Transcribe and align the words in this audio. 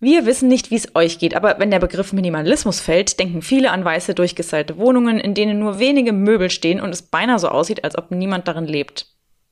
Wir 0.00 0.26
wissen 0.26 0.48
nicht, 0.48 0.70
wie 0.70 0.76
es 0.76 0.94
euch 0.94 1.18
geht, 1.18 1.34
aber 1.34 1.58
wenn 1.58 1.72
der 1.72 1.80
Begriff 1.80 2.12
Minimalismus 2.12 2.78
fällt, 2.78 3.18
denken 3.18 3.42
viele 3.42 3.72
an 3.72 3.84
weiße, 3.84 4.14
durchgestylte 4.14 4.78
Wohnungen, 4.78 5.18
in 5.18 5.34
denen 5.34 5.58
nur 5.58 5.80
wenige 5.80 6.12
Möbel 6.12 6.50
stehen 6.50 6.80
und 6.80 6.90
es 6.90 7.02
beinahe 7.02 7.40
so 7.40 7.48
aussieht, 7.48 7.82
als 7.82 7.98
ob 7.98 8.12
niemand 8.12 8.46
darin 8.46 8.66
lebt. 8.66 9.06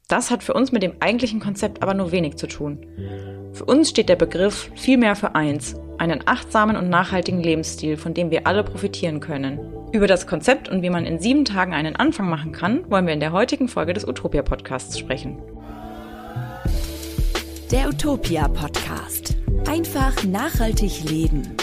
Das 0.07 0.31
hat 0.31 0.45
für 0.45 0.55
uns 0.55 0.71
mit 0.71 0.85
dem 0.85 0.93
eigentlichen 1.01 1.41
Konzept 1.41 1.83
aber 1.83 1.95
nur 1.95 2.13
wenig 2.13 2.37
zu 2.37 2.47
tun. 2.47 2.87
Für 3.55 3.65
uns 3.65 3.91
steht 3.91 4.09
der 4.09 4.15
Begriff 4.15 4.71
vielmehr 4.77 5.17
für 5.17 5.35
eins, 5.35 5.75
einen 5.99 6.23
achtsamen 6.27 6.77
und 6.77 6.89
nachhaltigen 6.89 7.43
Lebensstil, 7.43 7.97
von 7.97 8.15
dem 8.15 8.31
wir 8.31 8.47
alle 8.47 8.63
profitieren 8.63 9.19
können. 9.19 9.59
Über 9.91 10.07
das 10.07 10.29
Konzept 10.29 10.69
und 10.69 10.81
wie 10.81 10.91
man 10.91 11.07
in 11.07 11.19
sieben 11.19 11.45
Tagen 11.45 11.75
einen 11.75 11.97
Anfang 11.97 12.29
machen 12.29 12.53
kann, 12.53 12.89
wollen 12.89 13.07
wir 13.07 13.15
in 13.15 13.21
der 13.21 13.33
heutigen 13.33 13.67
Folge 13.67 13.95
des 13.95 14.07
Utopia 14.07 14.43
Podcasts 14.43 14.97
sprechen. 14.97 15.43
Der 17.73 17.89
Utopia 17.89 18.47
Podcast. 18.47 19.36
Einfach 19.65 20.25
nachhaltig 20.25 21.05
leben. 21.09 21.57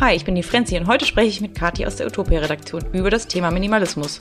Hi, 0.00 0.16
ich 0.16 0.24
bin 0.24 0.34
die 0.34 0.42
Frenzi 0.42 0.76
und 0.76 0.86
heute 0.86 1.06
spreche 1.06 1.28
ich 1.28 1.40
mit 1.40 1.54
Kathi 1.54 1.86
aus 1.86 1.96
der 1.96 2.06
Utopia-Redaktion 2.06 2.86
über 2.92 3.10
das 3.10 3.28
Thema 3.28 3.50
Minimalismus. 3.50 4.18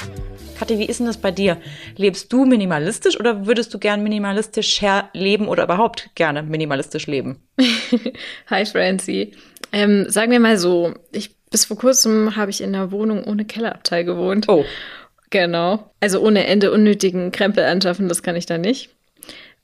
Kathi, 0.59 0.77
wie 0.77 0.85
ist 0.85 0.99
denn 0.99 1.07
das 1.07 1.17
bei 1.17 1.31
dir? 1.31 1.57
Lebst 1.95 2.31
du 2.31 2.45
minimalistisch 2.45 3.19
oder 3.19 3.47
würdest 3.47 3.73
du 3.73 3.79
gern 3.79 4.03
minimalistisch 4.03 4.81
leben 5.13 5.47
oder 5.47 5.63
überhaupt 5.63 6.11
gerne 6.13 6.43
minimalistisch 6.43 7.07
leben? 7.07 7.41
Hi 8.47 8.65
Francie. 8.65 9.31
Ähm, 9.71 10.09
sagen 10.09 10.31
wir 10.31 10.39
mal 10.39 10.57
so, 10.57 10.93
ich, 11.11 11.35
bis 11.49 11.65
vor 11.65 11.77
kurzem 11.77 12.35
habe 12.35 12.51
ich 12.51 12.61
in 12.61 12.75
einer 12.75 12.91
Wohnung 12.91 13.23
ohne 13.23 13.45
Kellerabteil 13.45 14.03
gewohnt. 14.03 14.47
Oh. 14.49 14.65
Genau. 15.29 15.91
Also 15.99 16.21
ohne 16.21 16.47
Ende 16.47 16.71
unnötigen 16.71 17.31
Krempel 17.31 17.63
anschaffen, 17.65 18.07
das 18.07 18.23
kann 18.23 18.35
ich 18.35 18.45
da 18.45 18.57
nicht. 18.57 18.96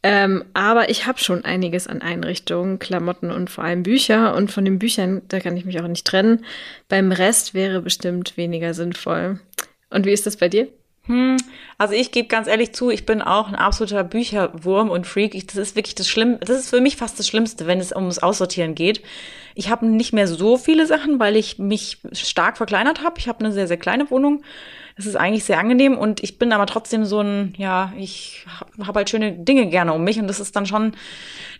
Ähm, 0.05 0.43
aber 0.53 0.89
ich 0.89 1.07
habe 1.07 1.19
schon 1.19 1.45
einiges 1.45 1.87
an 1.87 2.01
Einrichtungen, 2.01 2.77
Klamotten 2.77 3.31
und 3.31 3.49
vor 3.49 3.63
allem 3.63 3.83
Bücher. 3.83 4.35
Und 4.35 4.51
von 4.51 4.65
den 4.65 4.77
Büchern, 4.77 5.21
da 5.29 5.39
kann 5.39 5.55
ich 5.55 5.63
mich 5.63 5.79
auch 5.79 5.87
nicht 5.87 6.05
trennen. 6.05 6.45
Beim 6.89 7.13
Rest 7.13 7.53
wäre 7.53 7.81
bestimmt 7.81 8.35
weniger 8.35 8.73
sinnvoll. 8.73 9.39
Und 9.89 10.05
wie 10.05 10.11
ist 10.11 10.25
das 10.25 10.37
bei 10.37 10.49
dir? 10.49 10.67
Hm, 11.05 11.35
also 11.77 11.93
ich 11.93 12.11
gebe 12.11 12.29
ganz 12.29 12.47
ehrlich 12.47 12.73
zu, 12.73 12.89
ich 12.89 13.05
bin 13.05 13.21
auch 13.21 13.49
ein 13.49 13.55
absoluter 13.55 14.03
Bücherwurm 14.05 14.89
und 14.89 15.05
Freak. 15.05 15.35
Ich, 15.35 15.47
das 15.47 15.57
ist 15.57 15.75
wirklich 15.75 15.95
das 15.95 16.07
Schlimmste. 16.07 16.45
Das 16.45 16.59
ist 16.59 16.69
für 16.69 16.81
mich 16.81 16.97
fast 16.97 17.17
das 17.19 17.27
Schlimmste, 17.27 17.67
wenn 17.67 17.79
es 17.79 17.93
ums 17.93 18.19
Aussortieren 18.19 18.75
geht. 18.75 19.01
Ich 19.55 19.69
habe 19.69 19.85
nicht 19.85 20.13
mehr 20.13 20.27
so 20.27 20.57
viele 20.57 20.85
Sachen, 20.85 21.19
weil 21.19 21.35
ich 21.35 21.59
mich 21.59 21.99
stark 22.13 22.57
verkleinert 22.57 23.03
habe. 23.03 23.19
Ich 23.19 23.27
habe 23.27 23.39
eine 23.39 23.53
sehr, 23.53 23.67
sehr 23.67 23.77
kleine 23.77 24.09
Wohnung. 24.09 24.43
Das 24.95 25.07
ist 25.07 25.15
eigentlich 25.15 25.43
sehr 25.43 25.57
angenehm 25.57 25.97
und 25.97 26.21
ich 26.21 26.37
bin 26.37 26.53
aber 26.53 26.67
trotzdem 26.67 27.03
so 27.03 27.21
ein, 27.21 27.53
ja, 27.57 27.91
ich 27.97 28.45
habe 28.81 28.99
halt 28.99 29.09
schöne 29.09 29.31
Dinge 29.31 29.67
gerne 29.67 29.93
um 29.93 30.03
mich 30.03 30.19
und 30.19 30.27
das 30.27 30.39
ist 30.39 30.55
dann 30.55 30.65
schon, 30.65 30.93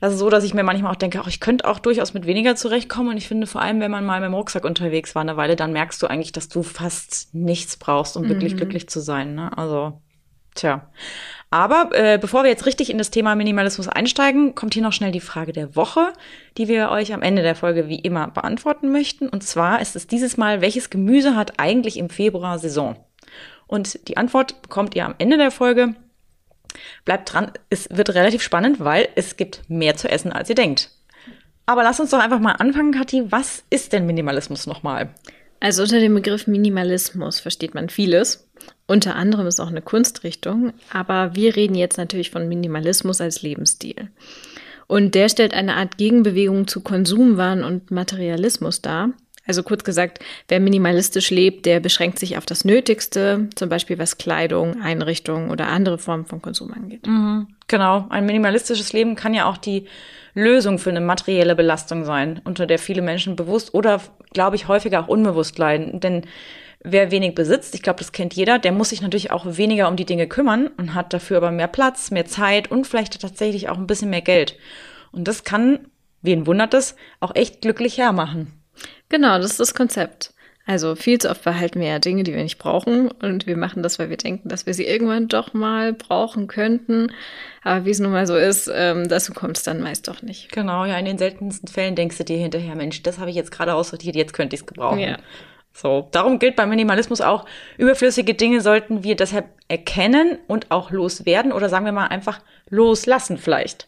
das 0.01 0.13
ist 0.13 0.19
so, 0.19 0.29
dass 0.29 0.43
ich 0.43 0.53
mir 0.53 0.63
manchmal 0.63 0.91
auch 0.91 0.97
denke, 0.97 1.19
ach, 1.19 1.27
ich 1.27 1.39
könnte 1.39 1.67
auch 1.67 1.79
durchaus 1.79 2.13
mit 2.13 2.27
weniger 2.27 2.55
zurechtkommen 2.55 3.09
und 3.09 3.17
ich 3.17 3.27
finde 3.27 3.47
vor 3.47 3.61
allem, 3.61 3.79
wenn 3.79 3.91
man 3.91 4.05
mal 4.05 4.19
mit 4.19 4.27
dem 4.27 4.35
Rucksack 4.35 4.65
unterwegs 4.65 5.15
war 5.15 5.21
eine 5.23 5.35
Weile, 5.35 5.55
dann 5.55 5.73
merkst 5.73 6.01
du 6.03 6.07
eigentlich, 6.07 6.31
dass 6.31 6.47
du 6.47 6.61
fast 6.61 7.33
nichts 7.33 7.77
brauchst, 7.77 8.17
um 8.17 8.23
mhm. 8.23 8.29
wirklich 8.29 8.55
glücklich 8.55 8.87
zu 8.87 8.99
sein, 8.99 9.33
ne? 9.33 9.57
Also, 9.57 9.99
tja. 10.53 10.89
Aber 11.49 11.89
äh, 11.93 12.17
bevor 12.19 12.41
wir 12.43 12.49
jetzt 12.49 12.65
richtig 12.65 12.89
in 12.89 12.97
das 12.97 13.11
Thema 13.11 13.35
Minimalismus 13.35 13.87
einsteigen, 13.87 14.55
kommt 14.55 14.73
hier 14.73 14.81
noch 14.81 14.91
schnell 14.91 15.11
die 15.11 15.19
Frage 15.19 15.53
der 15.53 15.75
Woche, 15.75 16.13
die 16.57 16.67
wir 16.67 16.89
euch 16.89 17.13
am 17.13 17.21
Ende 17.21 17.43
der 17.43 17.53
Folge 17.53 17.87
wie 17.87 17.99
immer 17.99 18.27
beantworten 18.27 18.91
möchten. 18.91 19.29
Und 19.29 19.43
zwar 19.43 19.79
ist 19.79 19.95
es 19.95 20.07
dieses 20.07 20.35
Mal, 20.35 20.61
welches 20.61 20.89
Gemüse 20.89 21.35
hat 21.35 21.59
eigentlich 21.59 21.97
im 21.97 22.09
Februar 22.09 22.57
Saison? 22.57 22.95
Und 23.67 24.07
die 24.07 24.17
Antwort 24.17 24.61
bekommt 24.61 24.95
ihr 24.95 25.05
am 25.05 25.15
Ende 25.17 25.37
der 25.37 25.51
Folge. 25.51 25.95
Bleibt 27.05 27.33
dran, 27.33 27.51
es 27.69 27.87
wird 27.91 28.11
relativ 28.11 28.41
spannend, 28.41 28.79
weil 28.79 29.09
es 29.15 29.37
gibt 29.37 29.61
mehr 29.69 29.95
zu 29.95 30.09
essen, 30.09 30.31
als 30.31 30.49
ihr 30.49 30.55
denkt. 30.55 30.89
Aber 31.65 31.83
lasst 31.83 31.99
uns 31.99 32.09
doch 32.09 32.19
einfach 32.19 32.39
mal 32.39 32.53
anfangen, 32.53 32.91
Kathi. 32.91 33.31
Was 33.31 33.63
ist 33.69 33.93
denn 33.93 34.05
Minimalismus 34.05 34.67
nochmal? 34.67 35.13
Also 35.59 35.83
unter 35.83 35.99
dem 35.99 36.13
Begriff 36.13 36.45
Minimalismus 36.45 37.39
versteht 37.39 37.73
man 37.73 37.87
vieles. 37.87 38.49
Unter 38.85 39.15
anderem 39.15 39.47
ist 39.47 39.61
auch 39.61 39.69
eine 39.69 39.81
Kunstrichtung. 39.81 40.73
Aber 40.91 41.35
wir 41.35 41.55
reden 41.55 41.75
jetzt 41.75 41.97
natürlich 41.97 42.31
von 42.31 42.49
Minimalismus 42.49 43.21
als 43.21 43.41
Lebensstil. 43.43 44.09
Und 44.87 45.15
der 45.15 45.29
stellt 45.29 45.53
eine 45.53 45.75
Art 45.75 45.97
Gegenbewegung 45.97 46.67
zu 46.67 46.81
Konsumwahn 46.81 47.63
und 47.63 47.91
Materialismus 47.91 48.81
dar. 48.81 49.11
Also 49.45 49.61
kurz 49.61 49.83
gesagt, 49.83 50.19
wer 50.47 50.61
minimalistisch 50.61 51.29
lebt, 51.29 51.65
der 51.65 51.81
beschränkt 51.81 52.17
sich 52.17 52.37
auf 52.37 52.45
das 52.45 52.63
Nötigste, 52.63 53.49
zum 53.55 53.67
Beispiel 53.67 53.99
was 53.99 54.17
Kleidung, 54.17 54.81
Einrichtungen 54.81 55.51
oder 55.51 55.67
andere 55.67 55.97
Formen 55.97 56.25
von 56.25 56.41
Konsum 56.41 56.71
angeht. 56.71 57.05
Mhm, 57.05 57.47
genau. 57.67 58.05
Ein 58.09 58.25
minimalistisches 58.25 58.93
Leben 58.93 59.15
kann 59.15 59.33
ja 59.33 59.49
auch 59.49 59.57
die 59.57 59.85
Lösung 60.33 60.79
für 60.79 60.91
eine 60.91 61.01
materielle 61.01 61.55
Belastung 61.55 62.05
sein, 62.05 62.41
unter 62.45 62.65
der 62.65 62.79
viele 62.79 63.01
Menschen 63.01 63.35
bewusst 63.35 63.73
oder, 63.73 64.01
glaube 64.31 64.55
ich, 64.55 64.69
häufiger 64.69 65.01
auch 65.01 65.07
unbewusst 65.09 65.57
leiden. 65.57 65.99
Denn 65.99 66.23
wer 66.81 67.11
wenig 67.11 67.35
besitzt, 67.35 67.75
ich 67.75 67.81
glaube, 67.81 67.99
das 67.99 68.13
kennt 68.13 68.33
jeder, 68.33 68.59
der 68.59 68.71
muss 68.71 68.89
sich 68.89 69.01
natürlich 69.01 69.31
auch 69.31 69.45
weniger 69.57 69.89
um 69.89 69.97
die 69.97 70.05
Dinge 70.05 70.27
kümmern 70.27 70.67
und 70.77 70.93
hat 70.93 71.13
dafür 71.13 71.37
aber 71.37 71.51
mehr 71.51 71.67
Platz, 71.67 72.11
mehr 72.11 72.25
Zeit 72.25 72.71
und 72.71 72.87
vielleicht 72.87 73.21
tatsächlich 73.21 73.67
auch 73.67 73.77
ein 73.77 73.87
bisschen 73.87 74.09
mehr 74.09 74.21
Geld. 74.21 74.57
Und 75.11 75.27
das 75.27 75.43
kann, 75.43 75.87
wen 76.21 76.47
wundert 76.47 76.73
es, 76.73 76.95
auch 77.19 77.35
echt 77.35 77.61
glücklich 77.61 77.97
hermachen. 77.97 78.62
Genau, 79.13 79.37
das 79.37 79.51
ist 79.51 79.59
das 79.59 79.75
Konzept. 79.75 80.33
Also 80.65 80.95
viel 80.95 81.19
zu 81.19 81.29
oft 81.29 81.43
behalten 81.43 81.79
wir 81.79 81.87
ja 81.87 81.99
Dinge, 81.99 82.23
die 82.23 82.33
wir 82.33 82.41
nicht 82.41 82.57
brauchen 82.57 83.11
und 83.11 83.45
wir 83.45 83.55
machen 83.55 83.83
das, 83.83 83.99
weil 83.99 84.09
wir 84.09 84.17
denken, 84.17 84.49
dass 84.49 84.65
wir 84.65 84.73
sie 84.73 84.87
irgendwann 84.87 85.27
doch 85.27 85.53
mal 85.53 85.93
brauchen 85.93 86.47
könnten. 86.47 87.11
Aber 87.63 87.85
wie 87.85 87.91
es 87.91 87.99
nun 87.99 88.11
mal 88.11 88.25
so 88.25 88.35
ist, 88.35 88.71
ähm, 88.73 89.07
dazu 89.07 89.33
kommt 89.33 89.57
es 89.57 89.63
dann 89.63 89.81
meist 89.81 90.07
doch 90.07 90.23
nicht. 90.23 90.51
Genau, 90.51 90.85
ja, 90.85 90.97
in 90.97 91.05
den 91.05 91.19
seltensten 91.19 91.67
Fällen 91.67 91.93
denkst 91.93 92.17
du 92.17 92.23
dir 92.23 92.37
hinterher, 92.37 92.73
Mensch, 92.73 93.03
das 93.03 93.19
habe 93.19 93.29
ich 93.29 93.35
jetzt 93.35 93.51
gerade 93.51 93.75
aussortiert, 93.75 94.15
jetzt 94.15 94.33
könnte 94.33 94.55
ich 94.55 94.61
es 94.61 94.65
gebrauchen. 94.65 94.97
Ja. 94.97 95.19
So, 95.73 96.07
darum 96.09 96.39
gilt 96.39 96.55
beim 96.55 96.69
Minimalismus 96.69 97.21
auch, 97.21 97.45
überflüssige 97.77 98.33
Dinge 98.33 98.61
sollten 98.61 99.03
wir 99.03 99.15
deshalb 99.15 99.45
erkennen 99.67 100.39
und 100.47 100.71
auch 100.71 100.89
loswerden 100.89 101.51
oder 101.51 101.69
sagen 101.69 101.85
wir 101.85 101.91
mal 101.91 102.07
einfach 102.07 102.41
loslassen 102.67 103.37
vielleicht. 103.37 103.87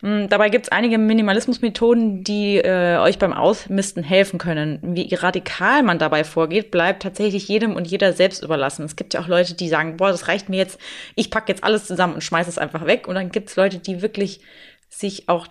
Hm, 0.00 0.28
dabei 0.28 0.48
gibt 0.48 0.66
es 0.66 0.72
einige 0.72 0.96
Minimalismusmethoden, 0.96 2.22
die 2.22 2.58
äh, 2.58 2.98
euch 2.98 3.18
beim 3.18 3.32
Ausmisten 3.32 4.04
helfen 4.04 4.38
können. 4.38 4.78
Wie 4.82 5.12
radikal 5.12 5.82
man 5.82 5.98
dabei 5.98 6.22
vorgeht, 6.22 6.70
bleibt 6.70 7.02
tatsächlich 7.02 7.48
jedem 7.48 7.74
und 7.74 7.86
jeder 7.86 8.12
selbst 8.12 8.44
überlassen. 8.44 8.84
Es 8.84 8.94
gibt 8.94 9.14
ja 9.14 9.20
auch 9.20 9.26
Leute, 9.26 9.54
die 9.54 9.68
sagen, 9.68 9.96
boah, 9.96 10.10
das 10.10 10.28
reicht 10.28 10.48
mir 10.48 10.58
jetzt, 10.58 10.78
ich 11.16 11.30
packe 11.30 11.50
jetzt 11.50 11.64
alles 11.64 11.86
zusammen 11.86 12.14
und 12.14 12.22
schmeiße 12.22 12.48
es 12.48 12.58
einfach 12.58 12.86
weg. 12.86 13.08
Und 13.08 13.16
dann 13.16 13.30
gibt 13.30 13.50
es 13.50 13.56
Leute, 13.56 13.78
die 13.78 14.00
wirklich 14.00 14.40
sich 14.88 15.28
auch 15.28 15.48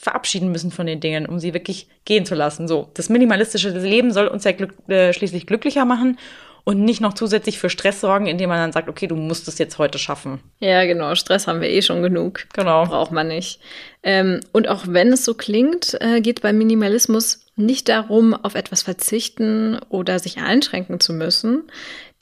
verabschieden 0.00 0.50
müssen 0.50 0.70
von 0.70 0.86
den 0.86 1.00
Dingen, 1.00 1.26
um 1.26 1.38
sie 1.38 1.52
wirklich 1.52 1.88
gehen 2.06 2.24
zu 2.24 2.34
lassen. 2.34 2.68
So, 2.68 2.90
das 2.94 3.10
minimalistische 3.10 3.68
Leben 3.68 4.12
soll 4.12 4.28
uns 4.28 4.44
ja 4.44 4.52
glück, 4.52 4.72
äh, 4.88 5.12
schließlich 5.12 5.46
glücklicher 5.46 5.84
machen 5.84 6.16
und 6.64 6.82
nicht 6.84 7.00
noch 7.00 7.14
zusätzlich 7.14 7.58
für 7.58 7.70
Stress 7.70 8.00
sorgen, 8.00 8.26
indem 8.26 8.48
man 8.48 8.58
dann 8.58 8.72
sagt, 8.72 8.88
okay, 8.88 9.06
du 9.06 9.16
musst 9.16 9.48
es 9.48 9.58
jetzt 9.58 9.78
heute 9.78 9.98
schaffen. 9.98 10.40
Ja, 10.58 10.84
genau. 10.84 11.14
Stress 11.14 11.46
haben 11.46 11.60
wir 11.60 11.70
eh 11.70 11.82
schon 11.82 12.02
genug. 12.02 12.46
Genau. 12.54 12.84
Braucht 12.86 13.12
man 13.12 13.28
nicht. 13.28 13.60
Ähm, 14.02 14.40
und 14.52 14.68
auch 14.68 14.84
wenn 14.86 15.12
es 15.12 15.24
so 15.24 15.34
klingt, 15.34 15.96
äh, 16.00 16.20
geht 16.20 16.42
beim 16.42 16.58
Minimalismus 16.58 17.46
nicht 17.56 17.88
darum, 17.88 18.34
auf 18.34 18.54
etwas 18.54 18.82
verzichten 18.82 19.78
oder 19.88 20.18
sich 20.18 20.38
einschränken 20.38 21.00
zu 21.00 21.12
müssen. 21.12 21.70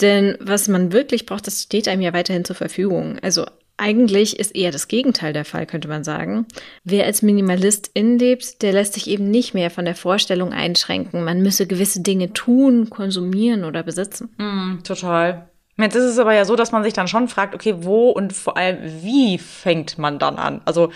Denn 0.00 0.36
was 0.40 0.68
man 0.68 0.92
wirklich 0.92 1.26
braucht, 1.26 1.46
das 1.46 1.62
steht 1.62 1.88
einem 1.88 2.02
ja 2.02 2.12
weiterhin 2.12 2.44
zur 2.44 2.56
Verfügung. 2.56 3.18
Also 3.22 3.46
eigentlich 3.78 4.38
ist 4.38 4.54
eher 4.54 4.70
das 4.70 4.88
Gegenteil 4.88 5.32
der 5.32 5.44
Fall, 5.44 5.66
könnte 5.66 5.88
man 5.88 6.04
sagen. 6.04 6.46
Wer 6.84 7.06
als 7.06 7.22
Minimalist 7.22 7.92
lebt, 7.94 8.62
der 8.62 8.72
lässt 8.72 8.94
sich 8.94 9.08
eben 9.08 9.30
nicht 9.30 9.54
mehr 9.54 9.70
von 9.70 9.84
der 9.84 9.94
Vorstellung 9.94 10.52
einschränken, 10.52 11.24
man 11.24 11.42
müsse 11.42 11.66
gewisse 11.66 12.02
Dinge 12.02 12.32
tun, 12.32 12.90
konsumieren 12.90 13.64
oder 13.64 13.82
besitzen. 13.82 14.34
Mm, 14.36 14.82
total. 14.82 15.48
Jetzt 15.78 15.94
ist 15.94 16.04
es 16.04 16.18
aber 16.18 16.34
ja 16.34 16.44
so, 16.44 16.56
dass 16.56 16.72
man 16.72 16.82
sich 16.82 16.92
dann 16.92 17.06
schon 17.06 17.28
fragt, 17.28 17.54
okay, 17.54 17.76
wo 17.78 18.10
und 18.10 18.32
vor 18.32 18.56
allem 18.56 18.78
wie 19.02 19.38
fängt 19.38 19.96
man 19.96 20.18
dann 20.18 20.36
an? 20.36 20.60
Also 20.64 20.90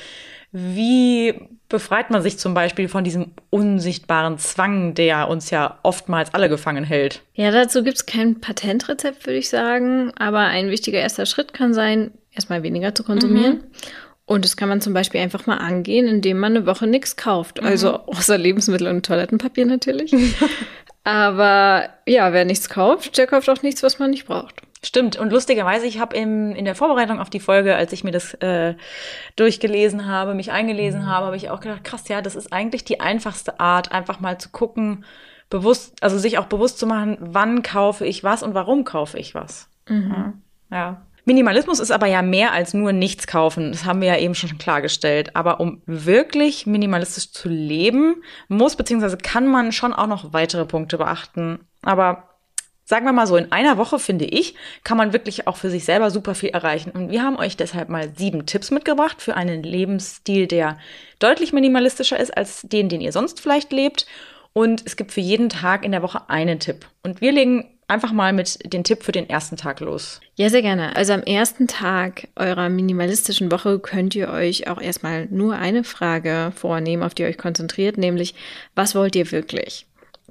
wie 0.50 1.48
befreit 1.68 2.10
man 2.10 2.20
sich 2.20 2.38
zum 2.38 2.52
Beispiel 2.52 2.88
von 2.88 3.04
diesem 3.04 3.32
unsichtbaren 3.48 4.38
Zwang, 4.38 4.92
der 4.94 5.28
uns 5.28 5.48
ja 5.50 5.78
oftmals 5.82 6.34
alle 6.34 6.50
gefangen 6.50 6.84
hält? 6.84 7.22
Ja, 7.32 7.50
dazu 7.50 7.82
gibt 7.82 7.96
es 7.96 8.06
kein 8.06 8.40
Patentrezept, 8.40 9.24
würde 9.24 9.38
ich 9.38 9.48
sagen. 9.48 10.12
Aber 10.18 10.40
ein 10.40 10.68
wichtiger 10.68 10.98
erster 10.98 11.24
Schritt 11.24 11.54
kann 11.54 11.72
sein, 11.72 12.10
erstmal 12.32 12.62
weniger 12.62 12.94
zu 12.94 13.04
konsumieren. 13.04 13.56
Mhm. 13.56 13.64
Und 14.24 14.44
das 14.44 14.56
kann 14.56 14.68
man 14.68 14.80
zum 14.80 14.94
Beispiel 14.94 15.20
einfach 15.20 15.46
mal 15.46 15.58
angehen, 15.58 16.06
indem 16.06 16.38
man 16.38 16.56
eine 16.56 16.66
Woche 16.66 16.86
nichts 16.86 17.16
kauft. 17.16 17.60
Mhm. 17.60 17.66
Also 17.66 17.98
außer 18.06 18.38
Lebensmittel 18.38 18.86
und 18.86 19.04
Toilettenpapier 19.04 19.66
natürlich. 19.66 20.14
Aber 21.04 21.88
ja, 22.06 22.32
wer 22.32 22.44
nichts 22.44 22.68
kauft, 22.68 23.18
der 23.18 23.26
kauft 23.26 23.50
auch 23.50 23.62
nichts, 23.62 23.82
was 23.82 23.98
man 23.98 24.10
nicht 24.10 24.26
braucht. 24.26 24.62
Stimmt. 24.84 25.16
Und 25.16 25.32
lustigerweise, 25.32 25.86
ich 25.86 26.00
habe 26.00 26.16
in 26.16 26.64
der 26.64 26.74
Vorbereitung 26.74 27.20
auf 27.20 27.30
die 27.30 27.40
Folge, 27.40 27.76
als 27.76 27.92
ich 27.92 28.02
mir 28.02 28.10
das 28.10 28.34
äh, 28.34 28.74
durchgelesen 29.36 30.06
habe, 30.06 30.34
mich 30.34 30.50
eingelesen 30.50 31.02
mhm. 31.02 31.06
habe, 31.06 31.26
habe 31.26 31.36
ich 31.36 31.50
auch 31.50 31.60
gedacht, 31.60 31.84
krass, 31.84 32.08
ja, 32.08 32.20
das 32.20 32.34
ist 32.34 32.52
eigentlich 32.52 32.84
die 32.84 33.00
einfachste 33.00 33.60
Art, 33.60 33.92
einfach 33.92 34.18
mal 34.18 34.38
zu 34.38 34.48
gucken, 34.50 35.04
bewusst, 35.50 36.02
also 36.02 36.18
sich 36.18 36.38
auch 36.38 36.46
bewusst 36.46 36.78
zu 36.78 36.86
machen, 36.86 37.16
wann 37.20 37.62
kaufe 37.62 38.04
ich 38.06 38.24
was 38.24 38.42
und 38.42 38.54
warum 38.54 38.84
kaufe 38.84 39.18
ich 39.18 39.34
was. 39.34 39.68
Mhm. 39.88 40.42
Ja. 40.70 40.76
ja. 40.76 41.02
Minimalismus 41.24 41.78
ist 41.78 41.92
aber 41.92 42.06
ja 42.06 42.20
mehr 42.20 42.52
als 42.52 42.74
nur 42.74 42.92
nichts 42.92 43.26
kaufen. 43.26 43.70
Das 43.70 43.84
haben 43.84 44.00
wir 44.00 44.08
ja 44.08 44.18
eben 44.18 44.34
schon 44.34 44.58
klargestellt. 44.58 45.36
Aber 45.36 45.60
um 45.60 45.80
wirklich 45.86 46.66
minimalistisch 46.66 47.30
zu 47.30 47.48
leben, 47.48 48.22
muss 48.48 48.76
bzw. 48.76 49.16
kann 49.16 49.46
man 49.46 49.72
schon 49.72 49.92
auch 49.92 50.08
noch 50.08 50.32
weitere 50.32 50.64
Punkte 50.64 50.98
beachten. 50.98 51.60
Aber 51.82 52.28
sagen 52.84 53.06
wir 53.06 53.12
mal 53.12 53.28
so, 53.28 53.36
in 53.36 53.52
einer 53.52 53.78
Woche, 53.78 54.00
finde 54.00 54.24
ich, 54.24 54.54
kann 54.82 54.96
man 54.96 55.12
wirklich 55.12 55.46
auch 55.46 55.56
für 55.56 55.70
sich 55.70 55.84
selber 55.84 56.10
super 56.10 56.34
viel 56.34 56.50
erreichen. 56.50 56.90
Und 56.90 57.10
wir 57.10 57.22
haben 57.22 57.36
euch 57.36 57.56
deshalb 57.56 57.88
mal 57.88 58.12
sieben 58.16 58.44
Tipps 58.44 58.72
mitgebracht 58.72 59.22
für 59.22 59.36
einen 59.36 59.62
Lebensstil, 59.62 60.48
der 60.48 60.76
deutlich 61.20 61.52
minimalistischer 61.52 62.18
ist 62.18 62.36
als 62.36 62.62
den, 62.62 62.88
den 62.88 63.00
ihr 63.00 63.12
sonst 63.12 63.40
vielleicht 63.40 63.72
lebt. 63.72 64.06
Und 64.52 64.82
es 64.84 64.96
gibt 64.96 65.12
für 65.12 65.20
jeden 65.20 65.48
Tag 65.48 65.84
in 65.84 65.92
der 65.92 66.02
Woche 66.02 66.28
einen 66.28 66.58
Tipp. 66.58 66.86
Und 67.02 67.20
wir 67.20 67.32
legen 67.32 67.71
einfach 67.88 68.12
mal 68.12 68.32
mit 68.32 68.72
dem 68.72 68.84
Tipp 68.84 69.02
für 69.02 69.12
den 69.12 69.28
ersten 69.28 69.56
Tag 69.56 69.80
los. 69.80 70.20
Ja, 70.36 70.48
sehr 70.48 70.62
gerne. 70.62 70.96
Also 70.96 71.12
am 71.12 71.22
ersten 71.22 71.66
Tag 71.66 72.28
eurer 72.36 72.68
minimalistischen 72.68 73.52
Woche 73.52 73.78
könnt 73.78 74.14
ihr 74.14 74.28
euch 74.28 74.68
auch 74.68 74.80
erstmal 74.80 75.26
nur 75.26 75.56
eine 75.56 75.84
Frage 75.84 76.52
vornehmen, 76.54 77.02
auf 77.02 77.14
die 77.14 77.22
ihr 77.22 77.28
euch 77.28 77.38
konzentriert, 77.38 77.98
nämlich, 77.98 78.34
was 78.74 78.94
wollt 78.94 79.14
ihr 79.16 79.30
wirklich? 79.30 79.86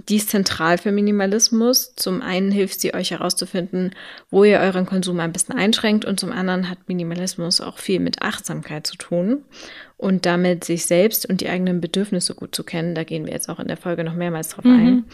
Die 0.09 0.15
ist 0.15 0.29
zentral 0.29 0.77
für 0.77 0.91
Minimalismus. 0.91 1.93
Zum 1.95 2.21
einen 2.21 2.49
hilft 2.51 2.81
sie 2.81 2.93
euch 2.93 3.11
herauszufinden, 3.11 3.91
wo 4.29 4.43
ihr 4.43 4.59
euren 4.59 4.85
Konsum 4.85 5.19
am 5.19 5.31
besten 5.31 5.51
einschränkt 5.51 6.05
und 6.05 6.19
zum 6.19 6.31
anderen 6.31 6.69
hat 6.69 6.87
Minimalismus 6.87 7.61
auch 7.61 7.77
viel 7.77 7.99
mit 7.99 8.21
Achtsamkeit 8.21 8.87
zu 8.87 8.95
tun 8.95 9.43
und 9.97 10.25
damit 10.25 10.63
sich 10.63 10.85
selbst 10.85 11.29
und 11.29 11.41
die 11.41 11.49
eigenen 11.49 11.81
Bedürfnisse 11.81 12.33
gut 12.33 12.55
zu 12.55 12.63
kennen. 12.63 12.95
Da 12.95 13.03
gehen 13.03 13.25
wir 13.25 13.33
jetzt 13.33 13.49
auch 13.49 13.59
in 13.59 13.67
der 13.67 13.77
Folge 13.77 14.03
noch 14.03 14.15
mehrmals 14.15 14.49
drauf 14.49 14.65
mhm. 14.65 14.79
ein. 14.79 15.05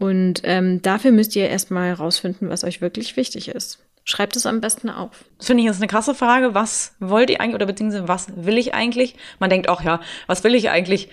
Und 0.00 0.40
ähm, 0.44 0.80
dafür 0.80 1.12
müsst 1.12 1.36
ihr 1.36 1.50
erstmal 1.50 1.88
herausfinden, 1.88 2.48
was 2.48 2.64
euch 2.64 2.80
wirklich 2.80 3.18
wichtig 3.18 3.48
ist. 3.48 3.80
Schreibt 4.04 4.34
es 4.34 4.46
am 4.46 4.62
besten 4.62 4.88
auf. 4.88 5.26
Das 5.36 5.46
finde 5.46 5.62
ich 5.62 5.66
jetzt 5.66 5.76
eine 5.76 5.88
krasse 5.88 6.14
Frage. 6.14 6.54
Was 6.54 6.94
wollt 7.00 7.28
ihr 7.28 7.38
eigentlich 7.38 7.54
oder 7.54 7.66
beziehungsweise 7.66 8.08
was 8.08 8.28
will 8.34 8.56
ich 8.56 8.72
eigentlich? 8.72 9.14
Man 9.40 9.50
denkt 9.50 9.68
auch, 9.68 9.82
ja, 9.82 10.00
was 10.26 10.42
will 10.42 10.54
ich 10.54 10.70
eigentlich? 10.70 11.10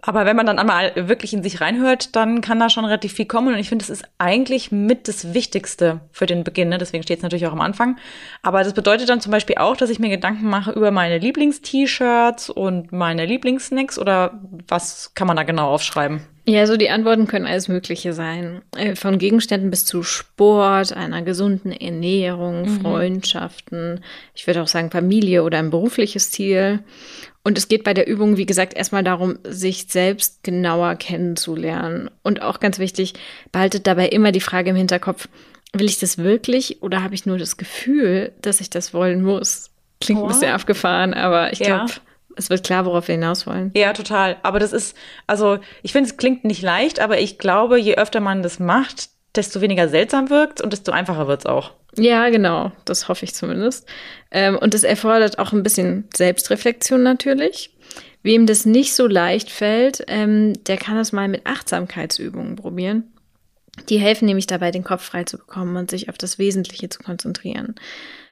Aber 0.00 0.24
wenn 0.24 0.34
man 0.34 0.46
dann 0.46 0.58
einmal 0.58 0.92
wirklich 0.96 1.34
in 1.34 1.42
sich 1.42 1.60
reinhört, 1.60 2.16
dann 2.16 2.40
kann 2.40 2.58
da 2.58 2.70
schon 2.70 2.86
relativ 2.86 3.12
viel 3.12 3.26
kommen. 3.26 3.52
Und 3.52 3.60
ich 3.60 3.68
finde, 3.68 3.82
es 3.82 3.90
ist 3.90 4.06
eigentlich 4.16 4.72
mit 4.72 5.06
das 5.06 5.34
Wichtigste 5.34 6.00
für 6.10 6.24
den 6.24 6.42
Beginn. 6.42 6.70
Ne? 6.70 6.78
Deswegen 6.78 7.02
steht 7.02 7.18
es 7.18 7.22
natürlich 7.22 7.46
auch 7.46 7.52
am 7.52 7.60
Anfang. 7.60 7.98
Aber 8.42 8.64
das 8.64 8.72
bedeutet 8.72 9.10
dann 9.10 9.20
zum 9.20 9.30
Beispiel 9.30 9.58
auch, 9.58 9.76
dass 9.76 9.90
ich 9.90 9.98
mir 9.98 10.08
Gedanken 10.08 10.48
mache 10.48 10.72
über 10.72 10.90
meine 10.90 11.18
Lieblings-T-Shirts 11.18 12.48
und 12.48 12.92
meine 12.92 13.26
Lieblingssnacks. 13.26 13.98
Oder 13.98 14.40
was 14.66 15.12
kann 15.14 15.26
man 15.26 15.36
da 15.36 15.42
genau 15.42 15.68
aufschreiben? 15.68 16.22
Ja, 16.46 16.66
so 16.66 16.76
die 16.76 16.90
Antworten 16.90 17.26
können 17.26 17.46
alles 17.46 17.68
Mögliche 17.68 18.12
sein. 18.12 18.62
Äh, 18.76 18.96
von 18.96 19.18
Gegenständen 19.18 19.70
bis 19.70 19.84
zu 19.84 20.02
Sport, 20.02 20.92
einer 20.92 21.22
gesunden 21.22 21.72
Ernährung, 21.72 22.62
mhm. 22.62 22.80
Freundschaften, 22.80 24.00
ich 24.34 24.46
würde 24.46 24.62
auch 24.62 24.68
sagen 24.68 24.90
Familie 24.90 25.42
oder 25.44 25.58
ein 25.58 25.70
berufliches 25.70 26.30
Ziel. 26.30 26.80
Und 27.42 27.56
es 27.56 27.68
geht 27.68 27.84
bei 27.84 27.94
der 27.94 28.06
Übung, 28.06 28.36
wie 28.36 28.46
gesagt, 28.46 28.74
erstmal 28.74 29.04
darum, 29.04 29.38
sich 29.44 29.86
selbst 29.88 30.42
genauer 30.42 30.96
kennenzulernen. 30.96 32.10
Und 32.22 32.42
auch 32.42 32.60
ganz 32.60 32.78
wichtig, 32.78 33.14
behaltet 33.52 33.86
dabei 33.86 34.08
immer 34.08 34.32
die 34.32 34.40
Frage 34.40 34.70
im 34.70 34.76
Hinterkopf, 34.76 35.28
will 35.72 35.86
ich 35.86 35.98
das 35.98 36.18
wirklich 36.18 36.82
oder 36.82 37.02
habe 37.02 37.14
ich 37.14 37.26
nur 37.26 37.38
das 37.38 37.56
Gefühl, 37.56 38.32
dass 38.42 38.60
ich 38.60 38.70
das 38.70 38.92
wollen 38.92 39.22
muss? 39.22 39.70
Klingt 40.00 40.20
oh. 40.20 40.24
ein 40.24 40.28
bisschen 40.28 40.52
abgefahren, 40.52 41.14
aber 41.14 41.52
ich 41.52 41.60
glaube, 41.60 41.90
ja. 41.90 42.00
Es 42.36 42.50
wird 42.50 42.64
klar, 42.64 42.84
worauf 42.86 43.08
wir 43.08 43.14
hinaus 43.14 43.46
wollen. 43.46 43.70
Ja, 43.74 43.92
total. 43.92 44.36
Aber 44.42 44.58
das 44.58 44.72
ist, 44.72 44.96
also 45.26 45.58
ich 45.82 45.92
finde, 45.92 46.08
es 46.10 46.16
klingt 46.16 46.44
nicht 46.44 46.62
leicht, 46.62 47.00
aber 47.00 47.20
ich 47.20 47.38
glaube, 47.38 47.78
je 47.78 47.96
öfter 47.96 48.20
man 48.20 48.42
das 48.42 48.58
macht, 48.58 49.10
desto 49.34 49.60
weniger 49.60 49.88
seltsam 49.88 50.30
wirkt 50.30 50.60
und 50.60 50.72
desto 50.72 50.92
einfacher 50.92 51.28
wird 51.28 51.40
es 51.40 51.46
auch. 51.46 51.72
Ja, 51.96 52.28
genau. 52.30 52.72
Das 52.84 53.08
hoffe 53.08 53.24
ich 53.24 53.34
zumindest. 53.34 53.86
Ähm, 54.30 54.56
und 54.56 54.74
es 54.74 54.84
erfordert 54.84 55.38
auch 55.38 55.52
ein 55.52 55.62
bisschen 55.62 56.08
Selbstreflexion 56.14 57.02
natürlich. 57.02 57.76
Wem 58.22 58.46
das 58.46 58.66
nicht 58.66 58.94
so 58.94 59.06
leicht 59.06 59.50
fällt, 59.50 60.04
ähm, 60.06 60.52
der 60.64 60.76
kann 60.76 60.98
es 60.98 61.12
mal 61.12 61.28
mit 61.28 61.46
Achtsamkeitsübungen 61.46 62.56
probieren. 62.56 63.12
Die 63.88 63.98
helfen 63.98 64.26
nämlich 64.26 64.46
dabei, 64.46 64.70
den 64.70 64.84
Kopf 64.84 65.02
frei 65.02 65.24
zu 65.24 65.38
bekommen 65.38 65.76
und 65.76 65.90
sich 65.90 66.08
auf 66.08 66.18
das 66.18 66.38
Wesentliche 66.38 66.90
zu 66.90 67.02
konzentrieren. 67.02 67.76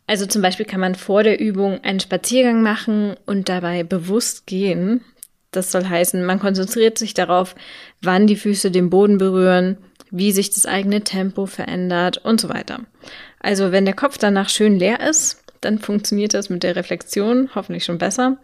Also 0.08 0.24
zum 0.24 0.40
Beispiel 0.40 0.64
kann 0.64 0.80
man 0.80 0.94
vor 0.94 1.22
der 1.22 1.38
Übung 1.38 1.84
einen 1.84 2.00
Spaziergang 2.00 2.62
machen 2.62 3.14
und 3.26 3.50
dabei 3.50 3.84
bewusst 3.84 4.46
gehen. 4.46 5.04
Das 5.50 5.70
soll 5.70 5.84
heißen, 5.84 6.24
man 6.24 6.40
konzentriert 6.40 6.96
sich 6.96 7.12
darauf, 7.12 7.54
wann 8.00 8.26
die 8.26 8.36
Füße 8.36 8.70
den 8.70 8.88
Boden 8.88 9.18
berühren, 9.18 9.76
wie 10.10 10.32
sich 10.32 10.48
das 10.48 10.64
eigene 10.64 11.04
Tempo 11.04 11.44
verändert 11.44 12.18
und 12.24 12.40
so 12.40 12.48
weiter. 12.48 12.80
Also 13.38 13.70
wenn 13.70 13.84
der 13.84 13.94
Kopf 13.94 14.16
danach 14.16 14.48
schön 14.48 14.78
leer 14.78 15.06
ist, 15.06 15.44
dann 15.60 15.78
funktioniert 15.78 16.32
das 16.32 16.48
mit 16.48 16.62
der 16.62 16.74
Reflexion 16.74 17.50
hoffentlich 17.54 17.84
schon 17.84 17.98
besser. 17.98 18.38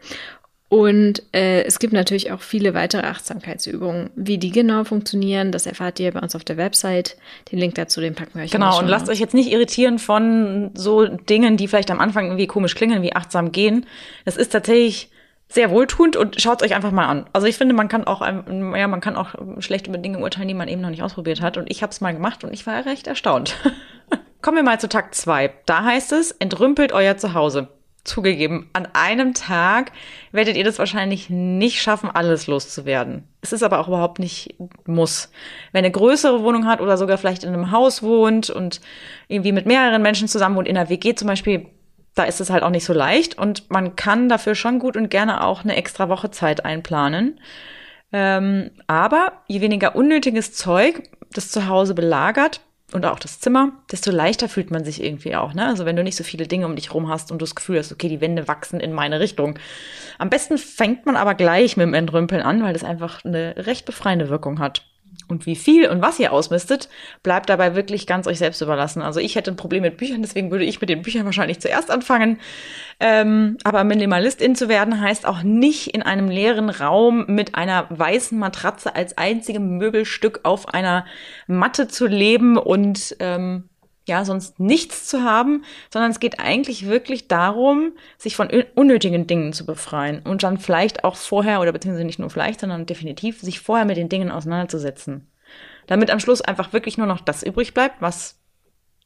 Und 0.74 1.22
äh, 1.32 1.62
es 1.62 1.78
gibt 1.78 1.92
natürlich 1.92 2.32
auch 2.32 2.40
viele 2.40 2.74
weitere 2.74 3.06
Achtsamkeitsübungen. 3.06 4.10
Wie 4.16 4.38
die 4.38 4.50
genau 4.50 4.82
funktionieren, 4.82 5.52
das 5.52 5.66
erfahrt 5.66 6.00
ihr 6.00 6.10
bei 6.10 6.18
uns 6.18 6.34
auf 6.34 6.42
der 6.42 6.56
Website. 6.56 7.16
Den 7.52 7.60
Link 7.60 7.76
dazu, 7.76 8.00
den 8.00 8.16
packen 8.16 8.34
wir 8.34 8.42
euch 8.42 8.50
Genau, 8.50 8.80
und 8.80 8.88
lasst 8.88 9.08
euch 9.08 9.20
jetzt 9.20 9.34
nicht 9.34 9.52
irritieren 9.52 10.00
von 10.00 10.72
so 10.74 11.06
Dingen, 11.06 11.56
die 11.56 11.68
vielleicht 11.68 11.92
am 11.92 12.00
Anfang 12.00 12.24
irgendwie 12.24 12.48
komisch 12.48 12.74
klingen, 12.74 13.02
wie 13.02 13.14
achtsam 13.14 13.52
gehen. 13.52 13.86
Das 14.24 14.36
ist 14.36 14.48
tatsächlich 14.50 15.10
sehr 15.48 15.70
wohltuend 15.70 16.16
und 16.16 16.42
schaut 16.42 16.60
euch 16.60 16.74
einfach 16.74 16.90
mal 16.90 17.06
an. 17.06 17.26
Also 17.32 17.46
ich 17.46 17.56
finde, 17.56 17.72
man 17.72 17.86
kann 17.86 18.02
auch, 18.02 18.20
ja, 18.22 18.88
man 18.88 19.00
kann 19.00 19.14
auch 19.14 19.36
schlecht 19.60 19.86
über 19.86 19.98
Dinge 19.98 20.18
urteilen, 20.18 20.48
die 20.48 20.54
man 20.54 20.66
eben 20.66 20.80
noch 20.80 20.90
nicht 20.90 21.04
ausprobiert 21.04 21.40
hat. 21.40 21.56
Und 21.56 21.70
ich 21.70 21.84
habe 21.84 21.92
es 21.92 22.00
mal 22.00 22.14
gemacht 22.14 22.42
und 22.42 22.52
ich 22.52 22.66
war 22.66 22.84
recht 22.84 23.06
erstaunt. 23.06 23.54
Kommen 24.42 24.56
wir 24.56 24.64
mal 24.64 24.80
zu 24.80 24.88
Tag 24.88 25.14
zwei. 25.14 25.52
Da 25.66 25.84
heißt 25.84 26.10
es, 26.10 26.32
entrümpelt 26.32 26.90
euer 26.90 27.16
Zuhause. 27.16 27.68
Zugegeben, 28.04 28.68
an 28.74 28.86
einem 28.92 29.32
Tag 29.32 29.92
werdet 30.30 30.56
ihr 30.56 30.64
das 30.64 30.78
wahrscheinlich 30.78 31.30
nicht 31.30 31.80
schaffen, 31.80 32.10
alles 32.10 32.46
loszuwerden. 32.46 33.26
Es 33.40 33.54
ist 33.54 33.62
aber 33.62 33.78
auch 33.78 33.88
überhaupt 33.88 34.18
nicht 34.18 34.56
muss. 34.86 35.30
Wenn 35.72 35.84
ihr 35.84 35.90
größere 35.90 36.42
Wohnung 36.42 36.66
hat 36.66 36.82
oder 36.82 36.98
sogar 36.98 37.16
vielleicht 37.16 37.44
in 37.44 37.54
einem 37.54 37.70
Haus 37.70 38.02
wohnt 38.02 38.50
und 38.50 38.82
irgendwie 39.28 39.52
mit 39.52 39.64
mehreren 39.64 40.02
Menschen 40.02 40.28
zusammen 40.28 40.54
wohnt, 40.54 40.68
in 40.68 40.76
einer 40.76 40.90
WG 40.90 41.14
zum 41.14 41.28
Beispiel, 41.28 41.66
da 42.14 42.24
ist 42.24 42.42
es 42.42 42.50
halt 42.50 42.62
auch 42.62 42.70
nicht 42.70 42.84
so 42.84 42.92
leicht 42.92 43.38
und 43.38 43.70
man 43.70 43.96
kann 43.96 44.28
dafür 44.28 44.54
schon 44.54 44.78
gut 44.78 44.98
und 44.98 45.10
gerne 45.10 45.42
auch 45.42 45.64
eine 45.64 45.76
extra 45.76 46.10
Woche 46.10 46.30
Zeit 46.30 46.64
einplanen. 46.64 47.40
Ähm, 48.12 48.70
aber 48.86 49.32
je 49.48 49.62
weniger 49.62 49.96
unnötiges 49.96 50.52
Zeug 50.52 51.02
das 51.32 51.50
zu 51.50 51.68
Hause 51.68 51.94
belagert, 51.94 52.60
und 52.92 53.06
auch 53.06 53.18
das 53.18 53.40
Zimmer, 53.40 53.72
desto 53.90 54.10
leichter 54.10 54.48
fühlt 54.48 54.70
man 54.70 54.84
sich 54.84 55.02
irgendwie 55.02 55.34
auch. 55.34 55.54
Ne? 55.54 55.66
Also 55.66 55.84
wenn 55.84 55.96
du 55.96 56.04
nicht 56.04 56.16
so 56.16 56.24
viele 56.24 56.46
Dinge 56.46 56.66
um 56.66 56.76
dich 56.76 56.92
rum 56.94 57.08
hast 57.08 57.32
und 57.32 57.40
du 57.40 57.44
das 57.44 57.54
Gefühl 57.54 57.78
hast, 57.78 57.92
okay, 57.92 58.08
die 58.08 58.20
Wände 58.20 58.46
wachsen 58.46 58.78
in 58.78 58.92
meine 58.92 59.20
Richtung. 59.20 59.58
Am 60.18 60.30
besten 60.30 60.58
fängt 60.58 61.06
man 61.06 61.16
aber 61.16 61.34
gleich 61.34 61.76
mit 61.76 61.86
dem 61.86 61.94
Entrümpeln 61.94 62.42
an, 62.42 62.62
weil 62.62 62.72
das 62.72 62.84
einfach 62.84 63.24
eine 63.24 63.54
recht 63.56 63.86
befreiende 63.86 64.28
Wirkung 64.28 64.60
hat. 64.60 64.84
Und 65.28 65.46
wie 65.46 65.56
viel 65.56 65.88
und 65.88 66.02
was 66.02 66.18
ihr 66.18 66.32
ausmistet, 66.32 66.88
bleibt 67.22 67.48
dabei 67.48 67.74
wirklich 67.74 68.06
ganz 68.06 68.26
euch 68.26 68.38
selbst 68.38 68.60
überlassen. 68.60 69.02
Also 69.02 69.20
ich 69.20 69.36
hätte 69.36 69.50
ein 69.50 69.56
Problem 69.56 69.82
mit 69.82 69.96
Büchern, 69.96 70.22
deswegen 70.22 70.50
würde 70.50 70.64
ich 70.64 70.80
mit 70.80 70.90
den 70.90 71.02
Büchern 71.02 71.24
wahrscheinlich 71.24 71.60
zuerst 71.60 71.90
anfangen. 71.90 72.38
Ähm, 73.00 73.56
aber 73.64 73.84
Minimalistin 73.84 74.54
zu 74.54 74.68
werden 74.68 75.00
heißt 75.00 75.26
auch 75.26 75.42
nicht 75.42 75.88
in 75.88 76.02
einem 76.02 76.28
leeren 76.28 76.70
Raum 76.70 77.24
mit 77.26 77.54
einer 77.54 77.86
weißen 77.90 78.38
Matratze 78.38 78.94
als 78.94 79.16
einzigem 79.18 79.78
Möbelstück 79.78 80.40
auf 80.42 80.68
einer 80.68 81.04
Matte 81.46 81.88
zu 81.88 82.06
leben 82.06 82.56
und 82.56 83.16
ähm, 83.20 83.68
ja, 84.06 84.24
sonst 84.24 84.60
nichts 84.60 85.06
zu 85.06 85.22
haben, 85.22 85.64
sondern 85.90 86.10
es 86.10 86.20
geht 86.20 86.38
eigentlich 86.38 86.86
wirklich 86.86 87.28
darum, 87.28 87.92
sich 88.18 88.36
von 88.36 88.50
unnötigen 88.74 89.26
Dingen 89.26 89.52
zu 89.52 89.64
befreien 89.64 90.20
und 90.20 90.42
dann 90.42 90.58
vielleicht 90.58 91.04
auch 91.04 91.16
vorher 91.16 91.60
oder 91.60 91.72
beziehungsweise 91.72 92.04
nicht 92.04 92.18
nur 92.18 92.30
vielleicht, 92.30 92.60
sondern 92.60 92.86
definitiv 92.86 93.40
sich 93.40 93.60
vorher 93.60 93.86
mit 93.86 93.96
den 93.96 94.08
Dingen 94.08 94.30
auseinanderzusetzen. 94.30 95.30
Damit 95.86 96.10
am 96.10 96.20
Schluss 96.20 96.40
einfach 96.40 96.72
wirklich 96.72 96.98
nur 96.98 97.06
noch 97.06 97.20
das 97.20 97.42
übrig 97.42 97.74
bleibt, 97.74 98.00
was 98.00 98.38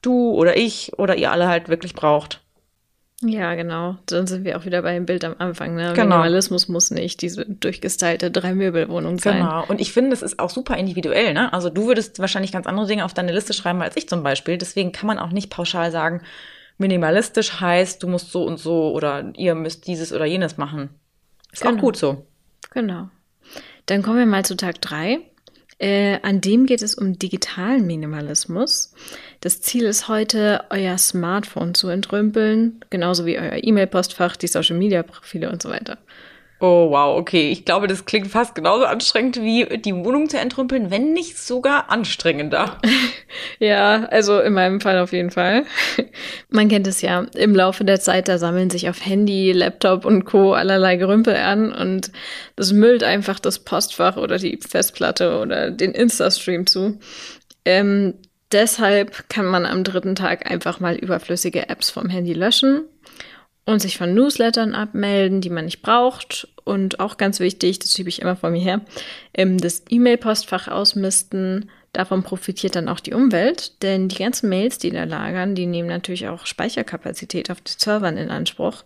du 0.02 0.30
oder 0.30 0.56
ich 0.56 0.98
oder 0.98 1.16
ihr 1.16 1.30
alle 1.30 1.48
halt 1.48 1.68
wirklich 1.68 1.94
braucht. 1.94 2.40
Ja, 3.20 3.54
genau. 3.56 3.96
Dann 4.06 4.28
sind 4.28 4.44
wir 4.44 4.56
auch 4.56 4.64
wieder 4.64 4.82
beim 4.82 5.04
Bild 5.04 5.24
am 5.24 5.34
Anfang. 5.38 5.74
Ne? 5.74 5.92
Genau. 5.94 6.18
Minimalismus 6.18 6.68
muss 6.68 6.92
nicht 6.92 7.20
diese 7.20 7.44
durchgestylte 7.44 8.30
Drei-Möbel-Wohnung 8.30 9.18
sein. 9.18 9.38
Genau. 9.38 9.64
Und 9.66 9.80
ich 9.80 9.92
finde, 9.92 10.12
es 10.12 10.22
ist 10.22 10.38
auch 10.38 10.50
super 10.50 10.76
individuell. 10.76 11.34
Ne? 11.34 11.52
Also 11.52 11.68
du 11.68 11.88
würdest 11.88 12.20
wahrscheinlich 12.20 12.52
ganz 12.52 12.68
andere 12.68 12.86
Dinge 12.86 13.04
auf 13.04 13.14
deine 13.14 13.32
Liste 13.32 13.54
schreiben 13.54 13.82
als 13.82 13.96
ich 13.96 14.08
zum 14.08 14.22
Beispiel. 14.22 14.56
Deswegen 14.56 14.92
kann 14.92 15.08
man 15.08 15.18
auch 15.18 15.30
nicht 15.30 15.50
pauschal 15.50 15.90
sagen, 15.90 16.22
minimalistisch 16.78 17.60
heißt, 17.60 18.02
du 18.04 18.06
musst 18.06 18.30
so 18.30 18.44
und 18.44 18.58
so 18.58 18.92
oder 18.92 19.32
ihr 19.36 19.56
müsst 19.56 19.88
dieses 19.88 20.12
oder 20.12 20.24
jenes 20.24 20.56
machen. 20.56 20.90
Ist 21.52 21.62
genau. 21.62 21.74
auch 21.74 21.80
gut 21.80 21.96
so. 21.96 22.26
Genau. 22.70 23.08
Dann 23.86 24.02
kommen 24.02 24.18
wir 24.18 24.26
mal 24.26 24.44
zu 24.44 24.56
Tag 24.56 24.80
drei. 24.80 25.18
Äh, 25.78 26.18
an 26.22 26.40
dem 26.40 26.66
geht 26.66 26.82
es 26.82 26.94
um 26.94 27.18
digitalen 27.18 27.86
Minimalismus. 27.86 28.92
Das 29.40 29.60
Ziel 29.60 29.84
ist 29.84 30.08
heute, 30.08 30.64
euer 30.70 30.98
Smartphone 30.98 31.74
zu 31.74 31.88
entrümpeln, 31.88 32.80
genauso 32.90 33.26
wie 33.26 33.38
euer 33.38 33.62
E-Mail-Postfach, 33.62 34.36
die 34.36 34.48
Social-Media-Profile 34.48 35.50
und 35.50 35.62
so 35.62 35.70
weiter. 35.70 35.98
Oh, 36.60 36.90
wow, 36.90 37.16
okay. 37.16 37.52
Ich 37.52 37.64
glaube, 37.64 37.86
das 37.86 38.04
klingt 38.04 38.26
fast 38.26 38.56
genauso 38.56 38.84
anstrengend 38.84 39.40
wie 39.40 39.64
die 39.78 39.94
Wohnung 39.94 40.28
zu 40.28 40.38
entrümpeln, 40.38 40.90
wenn 40.90 41.12
nicht 41.12 41.38
sogar 41.38 41.88
anstrengender. 41.88 42.78
ja, 43.60 44.06
also 44.06 44.40
in 44.40 44.54
meinem 44.54 44.80
Fall 44.80 44.98
auf 44.98 45.12
jeden 45.12 45.30
Fall. 45.30 45.66
Man 46.50 46.68
kennt 46.68 46.88
es 46.88 47.00
ja. 47.00 47.26
Im 47.36 47.54
Laufe 47.54 47.84
der 47.84 48.00
Zeit, 48.00 48.26
da 48.26 48.38
sammeln 48.38 48.70
sich 48.70 48.88
auf 48.88 49.04
Handy, 49.04 49.52
Laptop 49.52 50.04
und 50.04 50.24
Co. 50.24 50.52
allerlei 50.52 50.96
Gerümpel 50.96 51.36
an 51.36 51.72
und 51.72 52.10
das 52.56 52.72
müllt 52.72 53.04
einfach 53.04 53.38
das 53.38 53.60
Postfach 53.60 54.16
oder 54.16 54.38
die 54.38 54.58
Festplatte 54.60 55.38
oder 55.38 55.70
den 55.70 55.92
Insta-Stream 55.92 56.66
zu. 56.66 56.98
Ähm, 57.64 58.14
deshalb 58.50 59.28
kann 59.28 59.46
man 59.46 59.64
am 59.64 59.84
dritten 59.84 60.16
Tag 60.16 60.50
einfach 60.50 60.80
mal 60.80 60.96
überflüssige 60.96 61.68
Apps 61.68 61.90
vom 61.90 62.08
Handy 62.08 62.32
löschen 62.32 62.84
und 63.68 63.82
sich 63.82 63.98
von 63.98 64.14
Newslettern 64.14 64.74
abmelden, 64.74 65.42
die 65.42 65.50
man 65.50 65.66
nicht 65.66 65.82
braucht. 65.82 66.48
Und 66.64 67.00
auch 67.00 67.18
ganz 67.18 67.38
wichtig, 67.38 67.78
das 67.78 67.92
schiebe 67.92 68.08
ich 68.08 68.22
immer 68.22 68.34
vor 68.34 68.48
mir 68.48 68.62
her, 68.62 68.80
ähm, 69.34 69.58
das 69.58 69.82
E-Mail-Postfach 69.90 70.68
ausmisten. 70.68 71.70
Davon 71.92 72.22
profitiert 72.22 72.76
dann 72.76 72.88
auch 72.88 73.00
die 73.00 73.12
Umwelt, 73.12 73.82
denn 73.82 74.08
die 74.08 74.16
ganzen 74.16 74.48
Mails, 74.48 74.78
die 74.78 74.90
da 74.90 75.04
lagern, 75.04 75.54
die 75.54 75.66
nehmen 75.66 75.88
natürlich 75.88 76.28
auch 76.28 76.46
Speicherkapazität 76.46 77.50
auf 77.50 77.60
den 77.60 77.74
Servern 77.76 78.16
in 78.16 78.30
Anspruch 78.30 78.84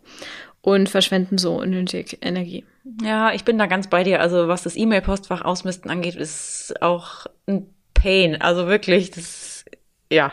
und 0.62 0.88
verschwenden 0.88 1.38
so 1.38 1.60
unnötig 1.60 2.18
Energie. 2.20 2.64
Ja, 3.04 3.32
ich 3.32 3.44
bin 3.44 3.58
da 3.58 3.66
ganz 3.66 3.86
bei 3.86 4.02
dir. 4.02 4.20
Also 4.20 4.48
was 4.48 4.64
das 4.64 4.76
E-Mail-Postfach 4.76 5.42
ausmisten 5.42 5.92
angeht, 5.92 6.16
ist 6.16 6.82
auch 6.82 7.26
ein 7.46 7.72
Pain. 7.94 8.40
Also 8.42 8.66
wirklich, 8.66 9.12
das, 9.12 9.64
ja, 10.10 10.32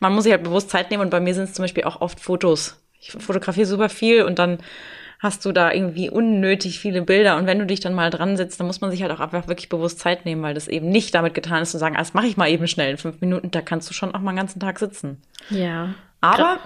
man 0.00 0.12
muss 0.12 0.24
sich 0.24 0.32
halt 0.32 0.44
bewusst 0.44 0.68
Zeit 0.68 0.90
nehmen 0.90 1.02
und 1.02 1.10
bei 1.10 1.20
mir 1.20 1.32
sind 1.32 1.44
es 1.44 1.54
zum 1.54 1.62
Beispiel 1.62 1.84
auch 1.84 2.02
oft 2.02 2.20
Fotos 2.20 2.82
ich 3.06 3.22
fotografiere 3.22 3.66
super 3.66 3.88
viel 3.88 4.22
und 4.22 4.38
dann 4.38 4.58
hast 5.18 5.44
du 5.44 5.52
da 5.52 5.72
irgendwie 5.72 6.10
unnötig 6.10 6.78
viele 6.78 7.02
Bilder. 7.02 7.36
Und 7.36 7.46
wenn 7.46 7.58
du 7.58 7.66
dich 7.66 7.80
dann 7.80 7.94
mal 7.94 8.10
dran 8.10 8.36
sitzt, 8.36 8.60
dann 8.60 8.66
muss 8.66 8.80
man 8.80 8.90
sich 8.90 9.02
halt 9.02 9.12
auch 9.12 9.20
einfach 9.20 9.48
wirklich 9.48 9.68
bewusst 9.68 9.98
Zeit 9.98 10.24
nehmen, 10.24 10.42
weil 10.42 10.54
das 10.54 10.68
eben 10.68 10.88
nicht 10.88 11.14
damit 11.14 11.34
getan 11.34 11.62
ist, 11.62 11.70
zu 11.70 11.78
sagen, 11.78 11.96
ah, 11.96 12.00
das 12.00 12.14
mache 12.14 12.26
ich 12.26 12.36
mal 12.36 12.50
eben 12.50 12.68
schnell 12.68 12.90
in 12.90 12.96
fünf 12.98 13.20
Minuten. 13.20 13.50
Da 13.50 13.62
kannst 13.62 13.88
du 13.88 13.94
schon 13.94 14.14
auch 14.14 14.20
mal 14.20 14.30
einen 14.30 14.38
ganzen 14.38 14.60
Tag 14.60 14.78
sitzen. 14.78 15.22
Ja. 15.48 15.94
Aber 16.20 16.58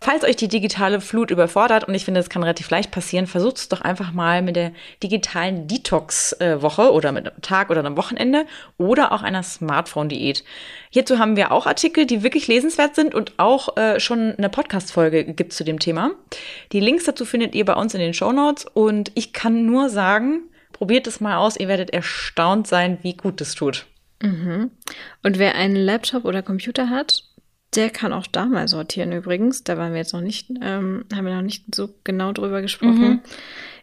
Falls 0.00 0.22
euch 0.22 0.36
die 0.36 0.46
digitale 0.46 1.00
Flut 1.00 1.32
überfordert, 1.32 1.84
und 1.84 1.94
ich 1.94 2.04
finde, 2.04 2.20
das 2.20 2.30
kann 2.30 2.42
relativ 2.42 2.70
leicht 2.70 2.92
passieren, 2.92 3.26
versucht 3.26 3.56
es 3.56 3.68
doch 3.68 3.80
einfach 3.80 4.12
mal 4.12 4.42
mit 4.42 4.54
der 4.54 4.72
digitalen 5.02 5.66
Detox-Woche 5.66 6.92
oder 6.92 7.10
mit 7.10 7.26
einem 7.26 7.42
Tag 7.42 7.70
oder 7.70 7.80
einem 7.80 7.96
Wochenende 7.96 8.46
oder 8.76 9.10
auch 9.10 9.22
einer 9.22 9.42
Smartphone-Diät. 9.42 10.44
Hierzu 10.90 11.18
haben 11.18 11.36
wir 11.36 11.50
auch 11.50 11.66
Artikel, 11.66 12.06
die 12.06 12.22
wirklich 12.22 12.46
lesenswert 12.46 12.94
sind 12.94 13.12
und 13.14 13.32
auch 13.38 13.76
äh, 13.76 13.98
schon 13.98 14.36
eine 14.38 14.48
Podcast-Folge 14.48 15.24
gibt 15.24 15.52
zu 15.52 15.64
dem 15.64 15.80
Thema. 15.80 16.12
Die 16.70 16.80
Links 16.80 17.04
dazu 17.04 17.24
findet 17.24 17.56
ihr 17.56 17.64
bei 17.64 17.74
uns 17.74 17.92
in 17.92 18.00
den 18.00 18.14
Show 18.14 18.30
Notes 18.30 18.66
und 18.66 19.10
ich 19.16 19.32
kann 19.32 19.66
nur 19.66 19.88
sagen, 19.88 20.42
probiert 20.72 21.08
es 21.08 21.20
mal 21.20 21.38
aus, 21.38 21.58
ihr 21.58 21.66
werdet 21.66 21.90
erstaunt 21.90 22.68
sein, 22.68 22.98
wie 23.02 23.14
gut 23.14 23.40
es 23.40 23.56
tut. 23.56 23.86
Mhm. 24.22 24.70
Und 25.24 25.38
wer 25.38 25.56
einen 25.56 25.76
Laptop 25.76 26.24
oder 26.24 26.42
Computer 26.42 26.88
hat, 26.88 27.24
der 27.74 27.90
kann 27.90 28.12
auch 28.12 28.26
da 28.26 28.46
mal 28.46 28.66
sortieren 28.66 29.12
übrigens. 29.12 29.62
Da 29.62 29.76
waren 29.76 29.92
wir 29.92 29.98
jetzt 29.98 30.14
noch 30.14 30.20
nicht, 30.20 30.50
ähm, 30.62 31.04
haben 31.12 31.26
wir 31.26 31.34
noch 31.34 31.42
nicht 31.42 31.74
so 31.74 31.90
genau 32.02 32.32
drüber 32.32 32.62
gesprochen. 32.62 33.08
Mhm. 33.08 33.20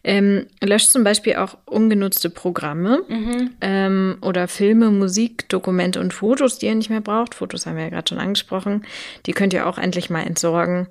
Ähm, 0.03 0.45
löscht 0.61 0.91
zum 0.91 1.03
Beispiel 1.03 1.35
auch 1.35 1.57
ungenutzte 1.65 2.29
Programme 2.29 3.03
mhm. 3.07 3.51
ähm, 3.61 4.17
oder 4.21 4.47
Filme, 4.47 4.91
Musik, 4.91 5.49
Dokumente 5.49 5.99
und 5.99 6.13
Fotos, 6.13 6.59
die 6.59 6.67
ihr 6.67 6.75
nicht 6.75 6.91
mehr 6.91 7.01
braucht. 7.01 7.33
Fotos 7.33 7.65
haben 7.65 7.75
wir 7.75 7.83
ja 7.85 7.89
gerade 7.89 8.09
schon 8.09 8.19
angesprochen. 8.19 8.85
Die 9.25 9.33
könnt 9.33 9.53
ihr 9.53 9.67
auch 9.67 9.77
endlich 9.77 10.09
mal 10.09 10.21
entsorgen. 10.21 10.87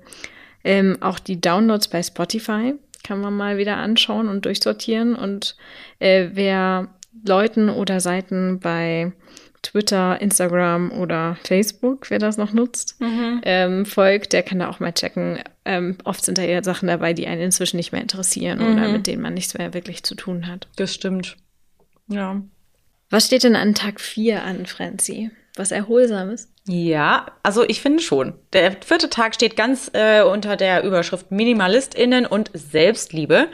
Ähm, 0.65 0.97
auch 1.01 1.19
die 1.19 1.39
Downloads 1.39 1.87
bei 1.89 2.03
Spotify 2.03 2.73
kann 3.05 3.21
man 3.21 3.35
mal 3.37 3.57
wieder 3.57 3.77
anschauen 3.77 4.27
und 4.27 4.45
durchsortieren. 4.45 5.15
Und 5.15 5.55
äh, 5.99 6.29
wer 6.33 6.89
Leuten 7.25 7.69
oder 7.69 7.99
Seiten 7.99 8.59
bei 8.59 9.13
Twitter, 9.65 10.21
Instagram 10.21 10.91
oder 10.91 11.37
Facebook, 11.43 12.09
wer 12.09 12.19
das 12.19 12.37
noch 12.37 12.53
nutzt, 12.53 12.99
mhm. 13.01 13.41
ähm, 13.43 13.85
folgt, 13.85 14.33
der 14.33 14.43
kann 14.43 14.59
da 14.59 14.69
auch 14.69 14.79
mal 14.79 14.93
checken. 14.93 15.39
Ähm, 15.65 15.97
oft 16.03 16.23
sind 16.23 16.37
da 16.37 16.43
eher 16.43 16.63
Sachen 16.63 16.87
dabei, 16.87 17.13
die 17.13 17.27
einen 17.27 17.41
inzwischen 17.41 17.77
nicht 17.77 17.91
mehr 17.91 18.01
interessieren 18.01 18.59
mhm. 18.59 18.73
oder 18.77 18.87
mit 18.89 19.07
denen 19.07 19.21
man 19.21 19.33
nichts 19.33 19.57
mehr 19.57 19.73
wirklich 19.73 20.03
zu 20.03 20.15
tun 20.15 20.47
hat. 20.47 20.67
Das 20.75 20.93
stimmt. 20.93 21.35
Ja. 22.07 22.41
Was 23.09 23.25
steht 23.25 23.43
denn 23.43 23.55
an 23.55 23.73
Tag 23.73 23.99
4 23.99 24.43
an, 24.43 24.65
Franzi? 24.65 25.31
Was 25.55 25.71
Erholsames? 25.71 26.51
Ja, 26.67 27.27
also 27.41 27.63
ich 27.63 27.81
finde 27.81 28.03
schon. 28.03 28.33
Der 28.53 28.73
vierte 28.83 29.09
Tag 29.09 29.35
steht 29.35 29.55
ganz 29.55 29.89
äh, 29.93 30.21
unter 30.21 30.57
der 30.57 30.83
Überschrift 30.83 31.31
MinimalistInnen 31.31 32.25
und 32.25 32.51
Selbstliebe. 32.53 33.47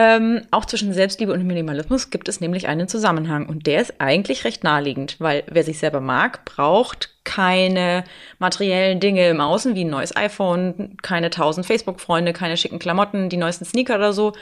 Ähm, 0.00 0.42
auch 0.52 0.64
zwischen 0.64 0.92
Selbstliebe 0.92 1.32
und 1.32 1.44
Minimalismus 1.44 2.10
gibt 2.10 2.28
es 2.28 2.40
nämlich 2.40 2.68
einen 2.68 2.86
Zusammenhang 2.86 3.48
und 3.48 3.66
der 3.66 3.80
ist 3.80 3.94
eigentlich 3.98 4.44
recht 4.44 4.62
naheliegend, 4.62 5.16
weil 5.18 5.42
wer 5.48 5.64
sich 5.64 5.80
selber 5.80 6.00
mag, 6.00 6.44
braucht 6.44 7.16
keine 7.24 8.04
materiellen 8.38 9.00
Dinge 9.00 9.28
im 9.28 9.40
Außen 9.40 9.74
wie 9.74 9.82
ein 9.82 9.90
neues 9.90 10.14
iPhone, 10.14 10.96
keine 11.02 11.30
tausend 11.30 11.66
Facebook-Freunde, 11.66 12.32
keine 12.32 12.56
schicken 12.56 12.78
Klamotten, 12.78 13.28
die 13.28 13.36
neuesten 13.38 13.64
Sneaker 13.64 13.96
oder 13.96 14.12
so 14.12 14.34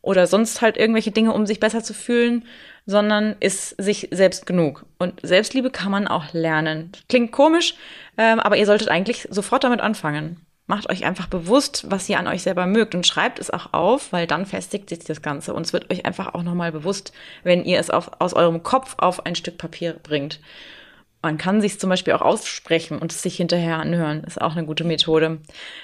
oder 0.00 0.26
sonst 0.26 0.62
halt 0.62 0.78
irgendwelche 0.78 1.10
Dinge, 1.10 1.34
um 1.34 1.44
sich 1.44 1.60
besser 1.60 1.82
zu 1.84 1.92
fühlen, 1.92 2.46
sondern 2.86 3.36
ist 3.38 3.76
sich 3.82 4.08
selbst 4.12 4.46
genug. 4.46 4.86
Und 4.98 5.20
Selbstliebe 5.22 5.68
kann 5.68 5.92
man 5.92 6.08
auch 6.08 6.32
lernen. 6.32 6.90
Klingt 7.10 7.32
komisch, 7.32 7.74
ähm, 8.16 8.40
aber 8.40 8.56
ihr 8.56 8.64
solltet 8.64 8.88
eigentlich 8.88 9.28
sofort 9.30 9.62
damit 9.62 9.82
anfangen 9.82 10.40
macht 10.66 10.88
euch 10.90 11.04
einfach 11.04 11.26
bewusst, 11.26 11.90
was 11.90 12.08
ihr 12.08 12.18
an 12.18 12.26
euch 12.26 12.42
selber 12.42 12.66
mögt 12.66 12.94
und 12.94 13.06
schreibt 13.06 13.38
es 13.38 13.50
auch 13.50 13.72
auf, 13.72 14.12
weil 14.12 14.26
dann 14.26 14.46
festigt 14.46 14.88
sich 14.88 15.00
das 15.00 15.22
Ganze 15.22 15.54
und 15.54 15.66
es 15.66 15.72
wird 15.72 15.90
euch 15.92 16.06
einfach 16.06 16.34
auch 16.34 16.42
nochmal 16.42 16.72
bewusst, 16.72 17.12
wenn 17.42 17.64
ihr 17.64 17.78
es 17.78 17.90
auf, 17.90 18.10
aus 18.20 18.34
eurem 18.34 18.62
Kopf 18.62 18.94
auf 18.98 19.26
ein 19.26 19.34
Stück 19.34 19.58
Papier 19.58 19.94
bringt. 20.02 20.40
Man 21.22 21.38
kann 21.38 21.60
sich 21.60 21.78
zum 21.78 21.88
Beispiel 21.88 22.14
auch 22.14 22.20
aussprechen 22.20 22.98
und 22.98 23.12
es 23.12 23.22
sich 23.22 23.36
hinterher 23.36 23.78
anhören. 23.78 24.24
Ist 24.24 24.40
auch 24.40 24.56
eine 24.56 24.66
gute 24.66 24.82
Methode. 24.82 25.38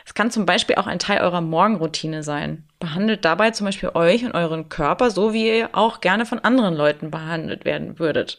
Es 0.04 0.14
kann 0.14 0.32
zum 0.32 0.46
Beispiel 0.46 0.74
auch 0.74 0.88
ein 0.88 0.98
Teil 0.98 1.20
eurer 1.20 1.40
Morgenroutine 1.40 2.24
sein. 2.24 2.64
Behandelt 2.80 3.24
dabei 3.24 3.52
zum 3.52 3.66
Beispiel 3.66 3.90
euch 3.94 4.24
und 4.24 4.32
euren 4.32 4.68
Körper 4.68 5.12
so, 5.12 5.32
wie 5.32 5.58
ihr 5.58 5.70
auch 5.72 6.00
gerne 6.00 6.26
von 6.26 6.40
anderen 6.40 6.74
Leuten 6.74 7.12
behandelt 7.12 7.64
werden 7.64 8.00
würdet. 8.00 8.38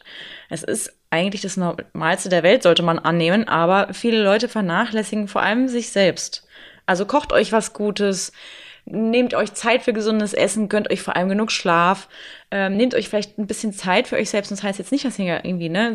Es 0.50 0.62
ist 0.62 0.94
eigentlich 1.08 1.40
das 1.40 1.56
Normalste 1.56 2.28
der 2.28 2.42
Welt, 2.42 2.62
sollte 2.62 2.82
man 2.82 2.98
annehmen, 2.98 3.48
aber 3.48 3.94
viele 3.94 4.22
Leute 4.22 4.48
vernachlässigen 4.48 5.26
vor 5.26 5.40
allem 5.40 5.68
sich 5.68 5.90
selbst. 5.90 6.46
Also 6.84 7.06
kocht 7.06 7.32
euch 7.32 7.50
was 7.50 7.72
Gutes, 7.72 8.32
nehmt 8.90 9.34
euch 9.34 9.54
Zeit 9.54 9.82
für 9.82 9.92
gesundes 9.92 10.34
Essen, 10.34 10.68
gönnt 10.68 10.90
euch 10.90 11.02
vor 11.02 11.16
allem 11.16 11.28
genug 11.28 11.52
Schlaf, 11.52 12.08
ähm, 12.50 12.76
nehmt 12.76 12.94
euch 12.94 13.08
vielleicht 13.08 13.38
ein 13.38 13.46
bisschen 13.46 13.72
Zeit 13.72 14.08
für 14.08 14.16
euch 14.16 14.30
selbst. 14.30 14.50
das 14.50 14.62
heißt 14.62 14.78
jetzt 14.78 14.92
nicht, 14.92 15.04
dass 15.04 15.18
ihr 15.18 15.44
irgendwie 15.44 15.68
ne, 15.68 15.94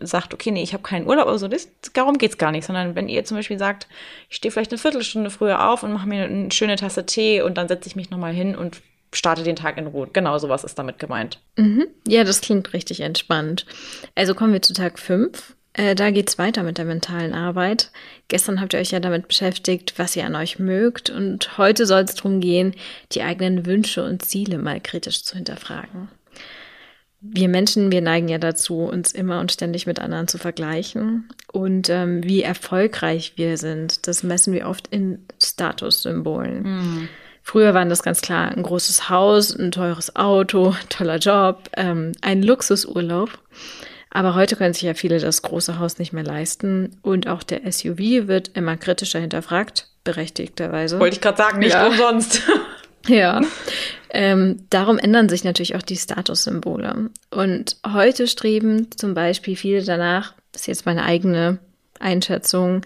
sagt, 0.00 0.34
okay, 0.34 0.50
nee, 0.50 0.62
ich 0.62 0.72
habe 0.72 0.82
keinen 0.82 1.06
Urlaub 1.06 1.26
oder 1.26 1.38
so. 1.38 1.48
Das, 1.48 1.68
darum 1.92 2.18
geht's 2.18 2.38
gar 2.38 2.52
nicht, 2.52 2.64
sondern 2.64 2.94
wenn 2.94 3.08
ihr 3.08 3.24
zum 3.24 3.36
Beispiel 3.36 3.58
sagt, 3.58 3.86
ich 4.28 4.36
stehe 4.36 4.50
vielleicht 4.50 4.72
eine 4.72 4.78
Viertelstunde 4.78 5.30
früher 5.30 5.68
auf 5.68 5.82
und 5.82 5.92
mache 5.92 6.08
mir 6.08 6.24
eine 6.24 6.50
schöne 6.52 6.76
Tasse 6.76 7.06
Tee 7.06 7.42
und 7.42 7.56
dann 7.58 7.68
setze 7.68 7.88
ich 7.88 7.96
mich 7.96 8.10
nochmal 8.10 8.32
hin 8.32 8.56
und 8.56 8.80
starte 9.12 9.42
den 9.42 9.56
Tag 9.56 9.76
in 9.76 9.86
Ruhe. 9.86 10.08
Genau 10.12 10.38
sowas 10.38 10.64
ist 10.64 10.78
damit 10.78 10.98
gemeint. 10.98 11.40
Mhm. 11.56 11.86
Ja, 12.06 12.24
das 12.24 12.40
klingt 12.40 12.72
richtig 12.72 13.00
entspannt. 13.00 13.66
Also 14.14 14.34
kommen 14.34 14.52
wir 14.52 14.62
zu 14.62 14.72
Tag 14.72 14.98
5. 14.98 15.56
Äh, 15.72 15.94
da 15.94 16.10
geht's 16.10 16.38
weiter 16.38 16.62
mit 16.62 16.78
der 16.78 16.84
mentalen 16.84 17.32
Arbeit. 17.32 17.90
Gestern 18.28 18.60
habt 18.60 18.74
ihr 18.74 18.80
euch 18.80 18.90
ja 18.90 19.00
damit 19.00 19.28
beschäftigt, 19.28 19.94
was 19.96 20.16
ihr 20.16 20.26
an 20.26 20.34
euch 20.34 20.58
mögt. 20.58 21.10
Und 21.10 21.58
heute 21.58 21.86
soll 21.86 22.02
es 22.02 22.14
darum 22.14 22.40
gehen, 22.40 22.74
die 23.12 23.22
eigenen 23.22 23.66
Wünsche 23.66 24.04
und 24.04 24.24
Ziele 24.24 24.58
mal 24.58 24.80
kritisch 24.80 25.22
zu 25.22 25.36
hinterfragen. 25.36 26.08
Wir 27.22 27.48
Menschen, 27.48 27.92
wir 27.92 28.00
neigen 28.00 28.28
ja 28.28 28.38
dazu, 28.38 28.78
uns 28.78 29.12
immer 29.12 29.40
und 29.40 29.52
ständig 29.52 29.86
mit 29.86 29.98
anderen 29.98 30.26
zu 30.26 30.38
vergleichen. 30.38 31.28
Und 31.52 31.90
ähm, 31.90 32.24
wie 32.24 32.42
erfolgreich 32.42 33.34
wir 33.36 33.58
sind, 33.58 34.08
das 34.08 34.22
messen 34.22 34.54
wir 34.54 34.66
oft 34.66 34.88
in 34.88 35.26
Statussymbolen. 35.40 36.62
Mhm. 36.62 37.08
Früher 37.42 37.74
waren 37.74 37.90
das 37.90 38.02
ganz 38.02 38.22
klar 38.22 38.50
ein 38.50 38.62
großes 38.62 39.10
Haus, 39.10 39.54
ein 39.54 39.70
teures 39.70 40.16
Auto, 40.16 40.74
toller 40.88 41.18
Job, 41.18 41.68
ähm, 41.76 42.12
ein 42.22 42.42
Luxusurlaub. 42.42 43.38
Aber 44.10 44.34
heute 44.34 44.56
können 44.56 44.74
sich 44.74 44.82
ja 44.82 44.94
viele 44.94 45.20
das 45.20 45.42
große 45.42 45.78
Haus 45.78 45.98
nicht 45.98 46.12
mehr 46.12 46.24
leisten 46.24 46.98
und 47.02 47.28
auch 47.28 47.42
der 47.42 47.70
SUV 47.70 48.26
wird 48.26 48.48
immer 48.56 48.76
kritischer 48.76 49.20
hinterfragt, 49.20 49.88
berechtigterweise. 50.02 50.98
Wollte 50.98 51.16
ich 51.16 51.20
gerade 51.22 51.38
sagen, 51.38 51.60
nicht 51.60 51.74
ja. 51.74 51.86
umsonst. 51.86 52.42
ja. 53.06 53.40
Ähm, 54.10 54.64
darum 54.70 54.98
ändern 54.98 55.28
sich 55.28 55.44
natürlich 55.44 55.76
auch 55.76 55.82
die 55.82 55.96
Statussymbole. 55.96 57.10
Und 57.30 57.76
heute 57.86 58.26
streben 58.26 58.90
zum 58.96 59.14
Beispiel 59.14 59.54
viele 59.54 59.84
danach, 59.84 60.34
das 60.50 60.62
ist 60.62 60.66
jetzt 60.66 60.86
meine 60.86 61.04
eigene 61.04 61.58
Einschätzung, 62.00 62.82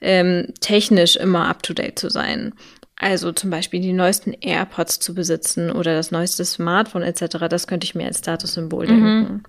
ähm, 0.00 0.54
technisch 0.60 1.16
immer 1.16 1.48
up-to-date 1.48 1.98
zu 1.98 2.10
sein. 2.10 2.52
Also 2.94 3.32
zum 3.32 3.50
Beispiel 3.50 3.80
die 3.80 3.94
neuesten 3.94 4.34
AirPods 4.34 5.00
zu 5.00 5.14
besitzen 5.14 5.72
oder 5.72 5.94
das 5.94 6.10
neueste 6.10 6.44
Smartphone 6.44 7.02
etc., 7.02 7.48
das 7.48 7.66
könnte 7.66 7.86
ich 7.86 7.94
mir 7.94 8.06
als 8.06 8.18
Statussymbol 8.18 8.86
mhm. 8.86 8.88
denken. 8.88 9.42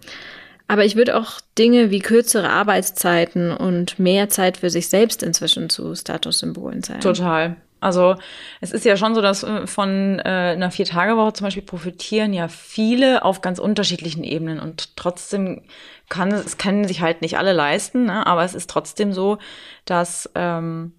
Aber 0.68 0.86
ich 0.86 0.96
würde 0.96 1.18
auch 1.18 1.42
Dinge 1.58 1.92
wie 1.92 2.00
kürzere 2.00 2.50
Arbeitszeiten 2.50 3.52
und 3.52 4.00
mehr 4.00 4.30
Zeit 4.30 4.58
für 4.58 4.70
sich 4.70 4.88
selbst 4.88 5.22
inzwischen 5.24 5.70
zu 5.70 5.96
Statussymbolen 5.96 6.84
sein. 6.84 7.02
Total. 7.02 7.58
Also 7.82 8.16
es 8.62 8.72
ist 8.72 8.86
ja 8.86 8.96
schon 8.96 9.16
so, 9.16 9.22
dass 9.22 9.44
äh, 9.44 9.66
von 9.66 10.20
äh, 10.20 10.54
einer 10.54 10.70
Vier-Tage-Woche 10.70 11.34
zum 11.34 11.46
Beispiel 11.46 11.64
profitieren 11.64 12.32
ja 12.32 12.48
viele 12.48 13.26
auf 13.26 13.42
ganz 13.42 13.58
unterschiedlichen 13.58 14.24
Ebenen 14.24 14.60
und 14.60 14.96
trotzdem 14.96 15.64
kann 16.08 16.32
es 16.32 16.58
können 16.58 16.88
sich 16.88 17.02
halt 17.02 17.22
nicht 17.22 17.40
alle 17.40 17.54
leisten, 17.54 18.06
ne? 18.06 18.28
aber 18.28 18.44
es 18.44 18.54
ist 18.54 18.70
trotzdem 18.70 19.14
so, 19.14 19.40
dass 19.86 20.30
ähm, 20.36 20.94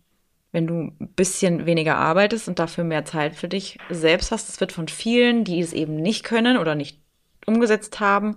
wenn 0.51 0.67
du 0.67 0.75
ein 0.75 1.13
bisschen 1.15 1.67
weniger 1.67 1.97
arbeitest 1.97 2.49
und 2.49 2.59
dafür 2.59 2.83
mehr 2.83 3.05
Zeit 3.05 3.37
für 3.37 3.49
dich 3.49 3.79
selbst 3.89 4.33
hast, 4.33 4.49
das 4.49 4.61
wird 4.61 4.73
von 4.73 4.89
vielen, 4.89 5.45
die 5.45 5.61
es 5.61 5.73
eben 5.73 5.95
nicht 5.97 6.25
können 6.25 6.59
oder 6.59 6.75
nicht 6.75 7.01
umgesetzt 7.47 8.01
haben, 8.01 8.37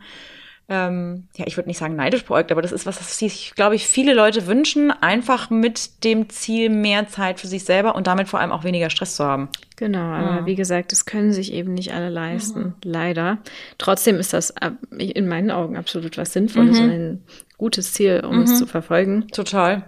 ähm, 0.67 1.27
ja, 1.35 1.45
ich 1.47 1.57
würde 1.57 1.69
nicht 1.69 1.77
sagen 1.77 1.95
neidisch 1.95 2.25
beäugt, 2.25 2.51
aber 2.51 2.63
das 2.63 2.71
ist 2.71 2.87
was, 2.87 2.99
was 2.99 3.19
sich, 3.19 3.53
glaube 3.55 3.75
ich, 3.75 3.85
viele 3.85 4.15
Leute 4.15 4.47
wünschen, 4.47 4.91
einfach 4.91 5.51
mit 5.51 6.03
dem 6.03 6.27
Ziel, 6.29 6.69
mehr 6.69 7.07
Zeit 7.07 7.39
für 7.39 7.47
sich 7.47 7.65
selber 7.65 7.95
und 7.95 8.07
damit 8.07 8.27
vor 8.27 8.39
allem 8.39 8.51
auch 8.51 8.63
weniger 8.63 8.89
Stress 8.89 9.15
zu 9.15 9.23
haben. 9.23 9.49
Genau, 9.75 9.99
aber 9.99 10.37
ja. 10.37 10.45
wie 10.47 10.55
gesagt, 10.55 10.91
das 10.91 11.05
können 11.05 11.33
sich 11.33 11.53
eben 11.53 11.73
nicht 11.73 11.93
alle 11.93 12.09
leisten, 12.09 12.59
mhm. 12.59 12.73
leider. 12.83 13.37
Trotzdem 13.77 14.15
ist 14.17 14.33
das 14.33 14.53
in 14.97 15.27
meinen 15.27 15.51
Augen 15.51 15.77
absolut 15.77 16.17
was 16.17 16.33
Sinnvolles 16.33 16.79
mhm. 16.79 16.83
und 16.83 16.91
ein 16.91 17.23
gutes 17.57 17.93
Ziel, 17.93 18.23
um 18.27 18.37
mhm. 18.37 18.43
es 18.43 18.57
zu 18.57 18.65
verfolgen. 18.65 19.27
Total. 19.27 19.83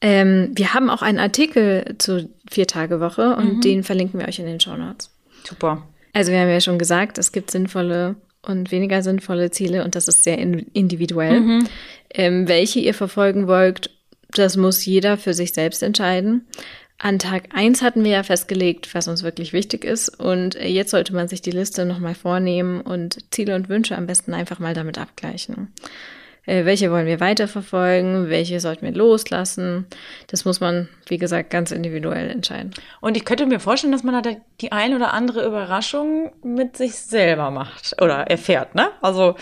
Ähm, 0.00 0.50
wir 0.54 0.74
haben 0.74 0.90
auch 0.90 1.02
einen 1.02 1.18
Artikel 1.18 1.94
zur 1.98 2.28
Vier-Tage-Woche 2.50 3.36
und 3.36 3.56
mhm. 3.56 3.60
den 3.60 3.84
verlinken 3.84 4.18
wir 4.18 4.26
euch 4.26 4.40
in 4.40 4.46
den 4.46 4.60
Show 4.60 4.76
Notes. 4.76 5.10
Super. 5.44 5.86
Also 6.12 6.32
wir 6.32 6.40
haben 6.40 6.48
ja 6.48 6.60
schon 6.60 6.78
gesagt, 6.78 7.18
es 7.18 7.30
gibt 7.30 7.50
sinnvolle 7.50 8.16
und 8.46 8.70
weniger 8.70 9.02
sinnvolle 9.02 9.50
Ziele 9.50 9.84
und 9.84 9.94
das 9.94 10.08
ist 10.08 10.22
sehr 10.22 10.38
individuell. 10.38 11.40
Mhm. 11.40 11.68
Ähm, 12.10 12.48
welche 12.48 12.80
ihr 12.80 12.94
verfolgen 12.94 13.46
wollt, 13.46 13.90
das 14.30 14.56
muss 14.56 14.84
jeder 14.84 15.16
für 15.16 15.34
sich 15.34 15.52
selbst 15.52 15.82
entscheiden. 15.82 16.46
An 16.98 17.18
Tag 17.18 17.50
1 17.54 17.82
hatten 17.82 18.04
wir 18.04 18.12
ja 18.12 18.22
festgelegt, 18.22 18.94
was 18.94 19.06
uns 19.06 19.22
wirklich 19.22 19.52
wichtig 19.52 19.84
ist. 19.84 20.08
Und 20.08 20.54
jetzt 20.54 20.90
sollte 20.90 21.14
man 21.14 21.28
sich 21.28 21.42
die 21.42 21.50
Liste 21.50 21.84
nochmal 21.84 22.14
vornehmen 22.14 22.80
und 22.80 23.18
Ziele 23.30 23.54
und 23.54 23.68
Wünsche 23.68 23.96
am 23.96 24.06
besten 24.06 24.32
einfach 24.32 24.58
mal 24.58 24.72
damit 24.72 24.96
abgleichen. 24.96 25.68
Äh, 26.46 26.64
welche 26.64 26.90
wollen 26.90 27.06
wir 27.06 27.20
weiterverfolgen, 27.20 28.28
welche 28.30 28.60
sollten 28.60 28.86
wir 28.86 28.92
loslassen. 28.92 29.86
Das 30.28 30.44
muss 30.44 30.60
man, 30.60 30.88
wie 31.06 31.18
gesagt, 31.18 31.50
ganz 31.50 31.72
individuell 31.72 32.30
entscheiden. 32.30 32.72
Und 33.00 33.16
ich 33.16 33.24
könnte 33.24 33.46
mir 33.46 33.60
vorstellen, 33.60 33.92
dass 33.92 34.04
man 34.04 34.22
da 34.22 34.30
die 34.60 34.72
ein 34.72 34.94
oder 34.94 35.12
andere 35.12 35.44
Überraschung 35.44 36.32
mit 36.42 36.76
sich 36.76 36.94
selber 36.94 37.50
macht 37.50 38.00
oder 38.00 38.30
erfährt, 38.30 38.74
ne? 38.74 38.90
Also 39.02 39.36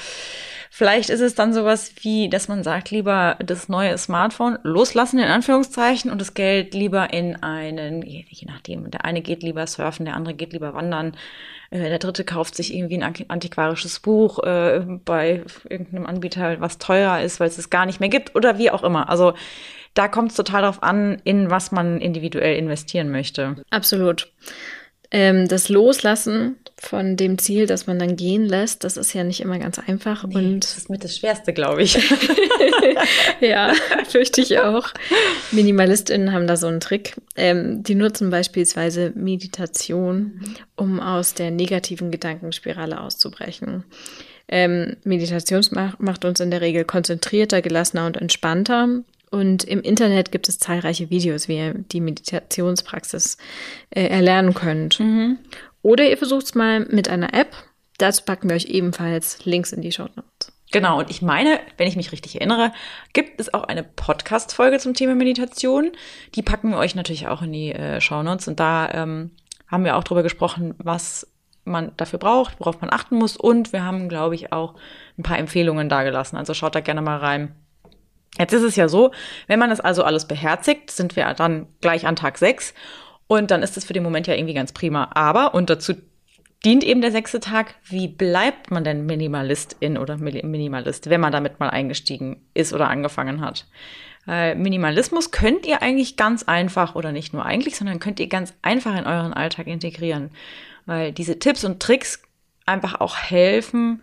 Vielleicht 0.76 1.08
ist 1.08 1.20
es 1.20 1.36
dann 1.36 1.54
sowas 1.54 1.92
wie, 2.00 2.28
dass 2.28 2.48
man 2.48 2.64
sagt, 2.64 2.90
lieber 2.90 3.36
das 3.38 3.68
neue 3.68 3.96
Smartphone 3.96 4.58
loslassen, 4.64 5.20
in 5.20 5.28
Anführungszeichen, 5.28 6.10
und 6.10 6.20
das 6.20 6.34
Geld 6.34 6.74
lieber 6.74 7.12
in 7.12 7.40
einen, 7.44 8.02
je 8.02 8.24
nachdem, 8.48 8.90
der 8.90 9.04
eine 9.04 9.22
geht 9.22 9.44
lieber 9.44 9.64
surfen, 9.68 10.04
der 10.04 10.16
andere 10.16 10.34
geht 10.34 10.52
lieber 10.52 10.74
wandern, 10.74 11.16
äh, 11.70 11.78
der 11.78 12.00
dritte 12.00 12.24
kauft 12.24 12.56
sich 12.56 12.74
irgendwie 12.74 13.00
ein 13.00 13.14
antiquarisches 13.28 14.00
Buch 14.00 14.42
äh, 14.42 14.84
bei 15.04 15.44
irgendeinem 15.70 16.06
Anbieter, 16.06 16.60
was 16.60 16.78
teurer 16.78 17.22
ist, 17.22 17.38
weil 17.38 17.46
es 17.46 17.56
es 17.56 17.70
gar 17.70 17.86
nicht 17.86 18.00
mehr 18.00 18.08
gibt 18.08 18.34
oder 18.34 18.58
wie 18.58 18.72
auch 18.72 18.82
immer. 18.82 19.08
Also 19.08 19.34
da 19.94 20.08
kommt 20.08 20.32
es 20.32 20.36
total 20.36 20.62
darauf 20.62 20.82
an, 20.82 21.22
in 21.22 21.50
was 21.50 21.70
man 21.70 22.00
individuell 22.00 22.56
investieren 22.56 23.12
möchte. 23.12 23.62
Absolut. 23.70 24.32
Ähm, 25.12 25.46
das 25.46 25.68
Loslassen 25.68 26.56
von 26.86 27.16
dem 27.16 27.38
Ziel, 27.38 27.66
das 27.66 27.86
man 27.86 27.98
dann 27.98 28.16
gehen 28.16 28.44
lässt, 28.44 28.84
das 28.84 28.96
ist 28.96 29.12
ja 29.12 29.24
nicht 29.24 29.40
immer 29.40 29.58
ganz 29.58 29.78
einfach. 29.78 30.24
Nee, 30.26 30.36
und 30.36 30.64
das 30.64 30.76
ist 30.76 30.90
mit 30.90 31.04
das 31.04 31.16
Schwerste, 31.16 31.52
glaube 31.52 31.82
ich. 31.82 31.98
ja, 33.40 33.72
fürchte 34.08 34.40
ich 34.40 34.58
auch. 34.58 34.88
MinimalistInnen 35.52 36.32
haben 36.32 36.46
da 36.46 36.56
so 36.56 36.66
einen 36.66 36.80
Trick. 36.80 37.16
Ähm, 37.36 37.82
die 37.82 37.94
nutzen 37.94 38.30
beispielsweise 38.30 39.12
Meditation, 39.14 40.40
um 40.76 41.00
aus 41.00 41.34
der 41.34 41.50
negativen 41.50 42.10
Gedankenspirale 42.10 43.00
auszubrechen. 43.00 43.84
Ähm, 44.48 44.96
Meditation 45.04 45.64
macht 45.98 46.24
uns 46.24 46.40
in 46.40 46.50
der 46.50 46.60
Regel 46.60 46.84
konzentrierter, 46.84 47.62
gelassener 47.62 48.06
und 48.06 48.16
entspannter. 48.16 48.88
Und 49.30 49.64
im 49.64 49.80
Internet 49.80 50.30
gibt 50.30 50.48
es 50.48 50.60
zahlreiche 50.60 51.10
Videos, 51.10 51.48
wie 51.48 51.56
ihr 51.56 51.74
die 51.74 52.00
Meditationspraxis 52.00 53.36
äh, 53.90 54.06
erlernen 54.06 54.54
könnt. 54.54 55.00
Mhm. 55.00 55.38
Oder 55.84 56.08
ihr 56.08 56.16
versucht 56.16 56.46
es 56.46 56.54
mal 56.54 56.80
mit 56.80 57.10
einer 57.10 57.34
App. 57.34 57.54
Dazu 57.98 58.22
packen 58.24 58.48
wir 58.48 58.56
euch 58.56 58.64
ebenfalls 58.64 59.44
Links 59.44 59.70
in 59.70 59.82
die 59.82 59.92
Show 59.92 60.08
Notes. 60.16 60.50
Genau, 60.72 60.98
und 60.98 61.10
ich 61.10 61.20
meine, 61.20 61.60
wenn 61.76 61.86
ich 61.86 61.94
mich 61.94 62.10
richtig 62.10 62.36
erinnere, 62.36 62.72
gibt 63.12 63.38
es 63.38 63.52
auch 63.52 63.64
eine 63.64 63.84
Podcast-Folge 63.84 64.78
zum 64.78 64.94
Thema 64.94 65.14
Meditation. 65.14 65.92
Die 66.34 66.42
packen 66.42 66.70
wir 66.70 66.78
euch 66.78 66.94
natürlich 66.94 67.28
auch 67.28 67.42
in 67.42 67.52
die 67.52 67.72
äh, 67.72 68.00
Show 68.00 68.22
Notes. 68.22 68.48
Und 68.48 68.60
da 68.60 68.88
ähm, 68.92 69.32
haben 69.68 69.84
wir 69.84 69.96
auch 69.96 70.04
drüber 70.04 70.22
gesprochen, 70.22 70.74
was 70.78 71.30
man 71.64 71.92
dafür 71.98 72.18
braucht, 72.18 72.58
worauf 72.60 72.80
man 72.80 72.90
achten 72.90 73.16
muss. 73.16 73.36
Und 73.36 73.74
wir 73.74 73.84
haben, 73.84 74.08
glaube 74.08 74.36
ich, 74.36 74.54
auch 74.54 74.76
ein 75.18 75.22
paar 75.22 75.38
Empfehlungen 75.38 75.90
dagelassen. 75.90 76.38
Also 76.38 76.54
schaut 76.54 76.74
da 76.74 76.80
gerne 76.80 77.02
mal 77.02 77.18
rein. 77.18 77.54
Jetzt 78.38 78.54
ist 78.54 78.62
es 78.62 78.74
ja 78.74 78.88
so, 78.88 79.12
wenn 79.48 79.58
man 79.58 79.68
das 79.68 79.80
also 79.80 80.02
alles 80.02 80.26
beherzigt, 80.26 80.90
sind 80.90 81.14
wir 81.14 81.32
dann 81.34 81.66
gleich 81.82 82.06
an 82.06 82.16
Tag 82.16 82.38
6 82.38 82.72
und 83.26 83.50
dann 83.50 83.62
ist 83.62 83.76
es 83.76 83.84
für 83.84 83.92
den 83.92 84.02
Moment 84.02 84.26
ja 84.26 84.34
irgendwie 84.34 84.54
ganz 84.54 84.72
prima. 84.72 85.10
Aber, 85.14 85.54
und 85.54 85.70
dazu 85.70 85.94
dient 86.64 86.84
eben 86.84 87.00
der 87.00 87.12
sechste 87.12 87.40
Tag, 87.40 87.74
wie 87.84 88.08
bleibt 88.08 88.70
man 88.70 88.84
denn 88.84 89.06
Minimalistin 89.06 89.98
oder 89.98 90.16
Minimalist, 90.16 91.10
wenn 91.10 91.20
man 91.20 91.32
damit 91.32 91.60
mal 91.60 91.70
eingestiegen 91.70 92.42
ist 92.54 92.72
oder 92.72 92.88
angefangen 92.88 93.40
hat? 93.40 93.66
Minimalismus 94.26 95.32
könnt 95.32 95.66
ihr 95.66 95.82
eigentlich 95.82 96.16
ganz 96.16 96.44
einfach, 96.44 96.94
oder 96.94 97.12
nicht 97.12 97.34
nur 97.34 97.44
eigentlich, 97.44 97.76
sondern 97.76 98.00
könnt 98.00 98.20
ihr 98.20 98.28
ganz 98.28 98.54
einfach 98.62 98.96
in 98.96 99.06
euren 99.06 99.34
Alltag 99.34 99.66
integrieren. 99.66 100.30
Weil 100.86 101.12
diese 101.12 101.38
Tipps 101.38 101.62
und 101.64 101.80
Tricks 101.80 102.22
einfach 102.64 103.00
auch 103.00 103.18
helfen, 103.18 104.02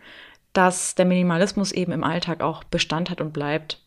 dass 0.53 0.93
der 0.93 1.05
Minimalismus 1.05 1.71
eben 1.71 1.91
im 1.91 2.03
Alltag 2.03 2.41
auch 2.41 2.63
Bestand 2.63 3.09
hat 3.09 3.19
und 3.19 3.33
bleibt. 3.33 3.81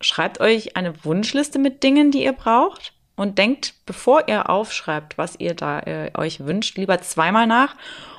Schreibt 0.00 0.40
euch 0.40 0.76
eine 0.76 1.04
Wunschliste 1.04 1.60
mit 1.60 1.84
Dingen, 1.84 2.10
die 2.10 2.24
ihr 2.24 2.32
braucht 2.32 2.95
und 3.16 3.38
denkt, 3.38 3.74
bevor 3.86 4.28
ihr 4.28 4.48
aufschreibt, 4.48 5.18
was 5.18 5.40
ihr 5.40 5.54
da 5.54 5.80
äh, 5.80 6.10
euch 6.16 6.44
wünscht, 6.44 6.76
lieber 6.76 7.00
zweimal 7.00 7.46
nach, 7.46 7.74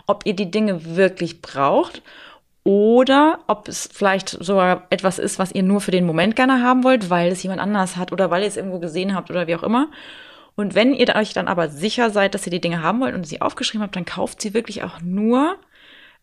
ob 0.07 0.25
ihr 0.25 0.35
die 0.35 0.51
Dinge 0.51 0.95
wirklich 0.95 1.41
braucht 1.41 2.01
oder 2.63 3.39
ob 3.47 3.67
es 3.67 3.89
vielleicht 3.91 4.29
sogar 4.29 4.87
etwas 4.89 5.19
ist, 5.19 5.39
was 5.39 5.53
ihr 5.53 5.63
nur 5.63 5.79
für 5.79 5.91
den 5.91 6.05
Moment 6.05 6.35
gerne 6.35 6.61
haben 6.61 6.83
wollt, 6.83 7.09
weil 7.09 7.31
es 7.31 7.43
jemand 7.43 7.61
anders 7.61 7.95
hat 7.95 8.11
oder 8.11 8.29
weil 8.29 8.41
ihr 8.41 8.47
es 8.47 8.57
irgendwo 8.57 8.79
gesehen 8.79 9.15
habt 9.15 9.29
oder 9.29 9.47
wie 9.47 9.55
auch 9.55 9.63
immer. 9.63 9.87
Und 10.55 10.73
wenn 10.73 10.93
ihr 10.93 11.15
euch 11.15 11.33
dann 11.33 11.47
aber 11.47 11.69
sicher 11.69 12.09
seid, 12.09 12.33
dass 12.33 12.47
ihr 12.47 12.51
die 12.51 12.59
Dinge 12.59 12.81
haben 12.81 12.99
wollt 12.99 13.13
und 13.13 13.25
sie 13.25 13.41
aufgeschrieben 13.41 13.83
habt, 13.83 13.95
dann 13.95 14.05
kauft 14.05 14.41
sie 14.41 14.55
wirklich 14.55 14.83
auch 14.83 14.99
nur, 15.01 15.55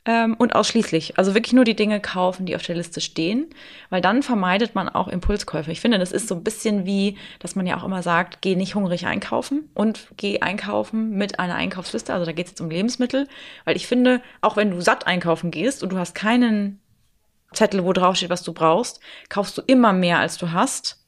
ähm, 0.06 0.34
und 0.34 0.54
ausschließlich. 0.54 1.18
Also 1.18 1.34
wirklich 1.34 1.52
nur 1.52 1.64
die 1.64 1.76
Dinge 1.76 2.00
kaufen, 2.00 2.46
die 2.46 2.56
auf 2.56 2.62
der 2.62 2.76
Liste 2.76 3.00
stehen, 3.00 3.46
weil 3.90 4.00
dann 4.00 4.22
vermeidet 4.22 4.74
man 4.74 4.88
auch 4.88 5.08
Impulskäufe. 5.08 5.70
Ich 5.72 5.80
finde, 5.80 5.98
das 5.98 6.12
ist 6.12 6.28
so 6.28 6.34
ein 6.34 6.44
bisschen 6.44 6.84
wie, 6.84 7.16
dass 7.38 7.56
man 7.56 7.66
ja 7.66 7.76
auch 7.76 7.84
immer 7.84 8.02
sagt, 8.02 8.42
geh 8.42 8.54
nicht 8.56 8.74
hungrig 8.74 9.06
einkaufen 9.06 9.70
und 9.74 10.08
geh 10.16 10.40
einkaufen 10.40 11.10
mit 11.10 11.38
einer 11.38 11.54
Einkaufsliste. 11.54 12.12
Also 12.12 12.26
da 12.26 12.32
geht 12.32 12.46
es 12.46 12.52
jetzt 12.52 12.60
um 12.60 12.70
Lebensmittel, 12.70 13.28
weil 13.64 13.76
ich 13.76 13.86
finde, 13.86 14.20
auch 14.40 14.56
wenn 14.56 14.70
du 14.70 14.80
satt 14.80 15.06
einkaufen 15.06 15.50
gehst 15.50 15.82
und 15.82 15.92
du 15.92 15.98
hast 15.98 16.14
keinen 16.14 16.80
Zettel, 17.52 17.84
wo 17.84 17.92
drauf 17.92 18.16
steht, 18.16 18.30
was 18.30 18.42
du 18.42 18.52
brauchst, 18.52 19.00
kaufst 19.28 19.56
du 19.56 19.62
immer 19.66 19.92
mehr, 19.92 20.18
als 20.18 20.36
du 20.36 20.52
hast. 20.52 21.00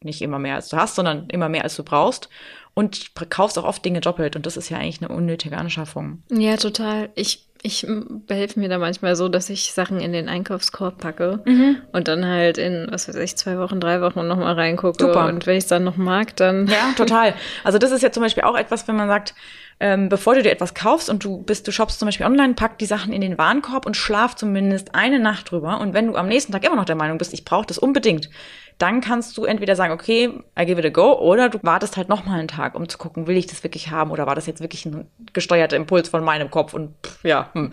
Nicht 0.00 0.22
immer 0.22 0.38
mehr, 0.38 0.56
als 0.56 0.68
du 0.68 0.76
hast, 0.76 0.96
sondern 0.96 1.28
immer 1.28 1.48
mehr, 1.48 1.64
als 1.64 1.76
du 1.76 1.84
brauchst 1.84 2.28
und 2.74 3.12
kaufst 3.30 3.58
auch 3.58 3.64
oft 3.64 3.84
Dinge 3.84 4.00
doppelt 4.00 4.36
und 4.36 4.44
das 4.44 4.56
ist 4.56 4.68
ja 4.68 4.78
eigentlich 4.78 5.00
eine 5.02 5.14
unnötige 5.14 5.56
Anschaffung. 5.56 6.22
Ja, 6.30 6.56
total. 6.56 7.10
Ich 7.14 7.46
ich 7.66 7.86
behelfe 8.26 8.60
mir 8.60 8.68
da 8.68 8.76
manchmal 8.76 9.16
so, 9.16 9.30
dass 9.30 9.48
ich 9.48 9.72
Sachen 9.72 9.98
in 9.98 10.12
den 10.12 10.28
Einkaufskorb 10.28 10.98
packe 10.98 11.40
mhm. 11.46 11.78
und 11.92 12.08
dann 12.08 12.26
halt 12.26 12.58
in, 12.58 12.88
was 12.90 13.08
weiß 13.08 13.16
ich, 13.16 13.36
zwei 13.36 13.58
Wochen, 13.58 13.80
drei 13.80 14.02
Wochen 14.02 14.28
nochmal 14.28 14.52
reingucke. 14.52 15.02
Super. 15.02 15.28
Und 15.28 15.46
wenn 15.46 15.56
ich 15.56 15.64
es 15.64 15.68
dann 15.68 15.82
noch 15.82 15.96
mag, 15.96 16.36
dann. 16.36 16.66
Ja, 16.66 16.92
total. 16.96 17.32
Also 17.64 17.78
das 17.78 17.90
ist 17.90 18.02
ja 18.02 18.12
zum 18.12 18.22
Beispiel 18.22 18.42
auch 18.42 18.54
etwas, 18.54 18.86
wenn 18.86 18.96
man 18.96 19.08
sagt, 19.08 19.34
ähm, 19.80 20.08
bevor 20.08 20.34
du 20.34 20.42
dir 20.42 20.52
etwas 20.52 20.74
kaufst 20.74 21.10
und 21.10 21.24
du 21.24 21.42
bist, 21.42 21.66
du 21.66 21.72
shoppst 21.72 21.98
zum 21.98 22.06
Beispiel 22.06 22.26
online, 22.26 22.54
pack 22.54 22.78
die 22.78 22.86
Sachen 22.86 23.12
in 23.12 23.20
den 23.20 23.38
Warenkorb 23.38 23.86
und 23.86 23.96
schlaf 23.96 24.36
zumindest 24.36 24.94
eine 24.94 25.18
Nacht 25.18 25.50
drüber. 25.50 25.80
Und 25.80 25.94
wenn 25.94 26.06
du 26.06 26.16
am 26.16 26.28
nächsten 26.28 26.52
Tag 26.52 26.64
immer 26.64 26.76
noch 26.76 26.84
der 26.84 26.96
Meinung 26.96 27.18
bist, 27.18 27.34
ich 27.34 27.44
brauche 27.44 27.66
das 27.66 27.78
unbedingt, 27.78 28.30
dann 28.78 29.00
kannst 29.00 29.36
du 29.36 29.44
entweder 29.44 29.76
sagen, 29.76 29.92
okay, 29.92 30.30
I 30.58 30.64
give 30.64 30.80
it 30.80 30.86
a 30.86 30.90
go, 30.90 31.18
oder 31.18 31.48
du 31.48 31.58
wartest 31.62 31.96
halt 31.96 32.08
noch 32.08 32.24
mal 32.24 32.38
einen 32.38 32.48
Tag, 32.48 32.74
um 32.74 32.88
zu 32.88 32.98
gucken, 32.98 33.26
will 33.26 33.36
ich 33.36 33.46
das 33.46 33.62
wirklich 33.62 33.90
haben 33.90 34.10
oder 34.10 34.26
war 34.26 34.34
das 34.34 34.46
jetzt 34.46 34.60
wirklich 34.60 34.84
ein 34.86 35.06
gesteuerter 35.32 35.76
Impuls 35.76 36.08
von 36.08 36.24
meinem 36.24 36.50
Kopf 36.50 36.74
und 36.74 36.94
pff, 37.04 37.24
ja. 37.24 37.50
Hm. 37.52 37.72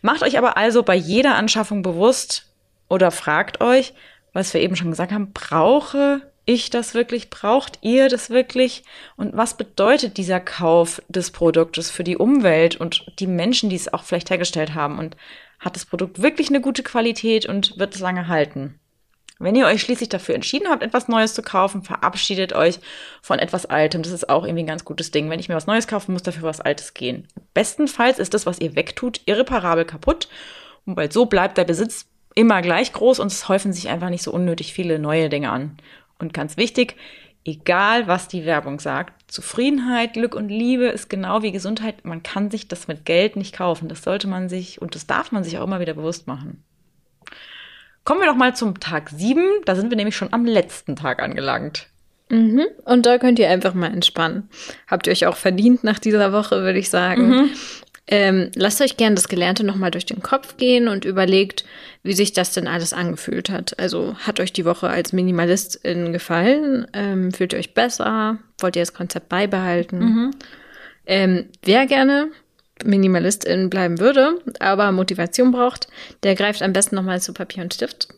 Macht 0.00 0.22
euch 0.22 0.38
aber 0.38 0.56
also 0.56 0.82
bei 0.82 0.96
jeder 0.96 1.36
Anschaffung 1.36 1.82
bewusst 1.82 2.52
oder 2.88 3.10
fragt 3.10 3.60
euch, 3.60 3.94
was 4.32 4.52
wir 4.54 4.60
eben 4.60 4.76
schon 4.76 4.90
gesagt 4.90 5.12
haben, 5.12 5.32
brauche 5.32 6.22
ich 6.52 6.70
das 6.70 6.94
wirklich? 6.94 7.30
Braucht 7.30 7.78
ihr 7.82 8.08
das 8.08 8.30
wirklich? 8.30 8.84
Und 9.16 9.36
was 9.36 9.56
bedeutet 9.56 10.16
dieser 10.16 10.40
Kauf 10.40 11.02
des 11.08 11.30
Produktes 11.30 11.90
für 11.90 12.04
die 12.04 12.16
Umwelt 12.16 12.76
und 12.76 13.04
die 13.18 13.26
Menschen, 13.26 13.70
die 13.70 13.76
es 13.76 13.92
auch 13.92 14.04
vielleicht 14.04 14.30
hergestellt 14.30 14.74
haben? 14.74 14.98
Und 14.98 15.16
hat 15.58 15.76
das 15.76 15.86
Produkt 15.86 16.22
wirklich 16.22 16.48
eine 16.48 16.60
gute 16.60 16.82
Qualität 16.82 17.46
und 17.46 17.78
wird 17.78 17.94
es 17.94 18.00
lange 18.00 18.28
halten? 18.28 18.78
Wenn 19.38 19.56
ihr 19.56 19.66
euch 19.66 19.82
schließlich 19.82 20.08
dafür 20.08 20.36
entschieden 20.36 20.68
habt, 20.68 20.84
etwas 20.84 21.08
Neues 21.08 21.34
zu 21.34 21.42
kaufen, 21.42 21.82
verabschiedet 21.82 22.52
euch 22.52 22.78
von 23.22 23.40
etwas 23.40 23.66
Altem. 23.66 24.02
Das 24.02 24.12
ist 24.12 24.28
auch 24.28 24.44
irgendwie 24.44 24.62
ein 24.62 24.68
ganz 24.68 24.84
gutes 24.84 25.10
Ding. 25.10 25.28
Wenn 25.30 25.40
ich 25.40 25.48
mir 25.48 25.56
was 25.56 25.66
Neues 25.66 25.88
kaufe, 25.88 26.12
muss 26.12 26.22
dafür 26.22 26.44
was 26.44 26.60
Altes 26.60 26.94
gehen. 26.94 27.26
Bestenfalls 27.52 28.20
ist 28.20 28.34
das, 28.34 28.46
was 28.46 28.60
ihr 28.60 28.76
wegtut, 28.76 29.20
irreparabel 29.26 29.84
kaputt. 29.84 30.28
Und 30.86 30.96
weil 30.96 31.10
so 31.10 31.26
bleibt 31.26 31.58
der 31.58 31.64
Besitz 31.64 32.06
immer 32.34 32.62
gleich 32.62 32.92
groß 32.92 33.18
und 33.18 33.32
es 33.32 33.48
häufen 33.48 33.72
sich 33.72 33.88
einfach 33.88 34.10
nicht 34.10 34.22
so 34.22 34.32
unnötig 34.32 34.72
viele 34.72 34.98
neue 34.98 35.28
Dinge 35.28 35.50
an. 35.50 35.76
Und 36.22 36.32
ganz 36.32 36.56
wichtig, 36.56 36.96
egal 37.44 38.06
was 38.06 38.28
die 38.28 38.46
Werbung 38.46 38.80
sagt, 38.80 39.30
Zufriedenheit, 39.30 40.14
Glück 40.14 40.34
und 40.34 40.48
Liebe 40.48 40.86
ist 40.86 41.10
genau 41.10 41.42
wie 41.42 41.52
Gesundheit. 41.52 42.04
Man 42.04 42.22
kann 42.22 42.50
sich 42.50 42.68
das 42.68 42.88
mit 42.88 43.04
Geld 43.04 43.36
nicht 43.36 43.56
kaufen. 43.56 43.88
Das 43.88 44.02
sollte 44.02 44.28
man 44.28 44.48
sich 44.48 44.80
und 44.80 44.94
das 44.94 45.06
darf 45.06 45.32
man 45.32 45.44
sich 45.44 45.58
auch 45.58 45.64
immer 45.64 45.80
wieder 45.80 45.94
bewusst 45.94 46.26
machen. 46.26 46.62
Kommen 48.04 48.20
wir 48.20 48.28
doch 48.28 48.36
mal 48.36 48.54
zum 48.54 48.80
Tag 48.80 49.10
7. 49.10 49.42
Da 49.64 49.74
sind 49.74 49.90
wir 49.90 49.96
nämlich 49.96 50.16
schon 50.16 50.32
am 50.32 50.44
letzten 50.44 50.96
Tag 50.96 51.22
angelangt. 51.22 51.88
Mhm. 52.30 52.66
Und 52.84 53.04
da 53.04 53.18
könnt 53.18 53.38
ihr 53.38 53.50
einfach 53.50 53.74
mal 53.74 53.92
entspannen. 53.92 54.48
Habt 54.86 55.06
ihr 55.06 55.12
euch 55.12 55.26
auch 55.26 55.36
verdient 55.36 55.84
nach 55.84 55.98
dieser 55.98 56.32
Woche, 56.32 56.62
würde 56.62 56.78
ich 56.78 56.88
sagen. 56.88 57.28
Mhm. 57.28 57.50
Ähm, 58.08 58.50
lasst 58.56 58.80
euch 58.80 58.96
gerne 58.96 59.14
das 59.14 59.28
Gelernte 59.28 59.64
nochmal 59.64 59.92
durch 59.92 60.06
den 60.06 60.22
Kopf 60.22 60.56
gehen 60.56 60.88
und 60.88 61.04
überlegt, 61.04 61.64
wie 62.02 62.14
sich 62.14 62.32
das 62.32 62.52
denn 62.52 62.66
alles 62.66 62.92
angefühlt 62.92 63.48
hat. 63.48 63.78
Also 63.78 64.16
hat 64.18 64.40
euch 64.40 64.52
die 64.52 64.64
Woche 64.64 64.88
als 64.88 65.12
Minimalistin 65.12 66.12
gefallen? 66.12 66.86
Ähm, 66.92 67.32
fühlt 67.32 67.52
ihr 67.52 67.60
euch 67.60 67.74
besser? 67.74 68.38
Wollt 68.58 68.76
ihr 68.76 68.82
das 68.82 68.94
Konzept 68.94 69.28
beibehalten? 69.28 69.98
Mhm. 69.98 70.30
Ähm, 71.06 71.46
wer 71.62 71.86
gerne 71.86 72.30
Minimalistin 72.84 73.70
bleiben 73.70 74.00
würde, 74.00 74.40
aber 74.58 74.90
Motivation 74.90 75.52
braucht, 75.52 75.86
der 76.24 76.34
greift 76.34 76.62
am 76.62 76.72
besten 76.72 76.96
nochmal 76.96 77.20
zu 77.20 77.32
Papier 77.32 77.62
und 77.62 77.74
Stift. 77.74 78.08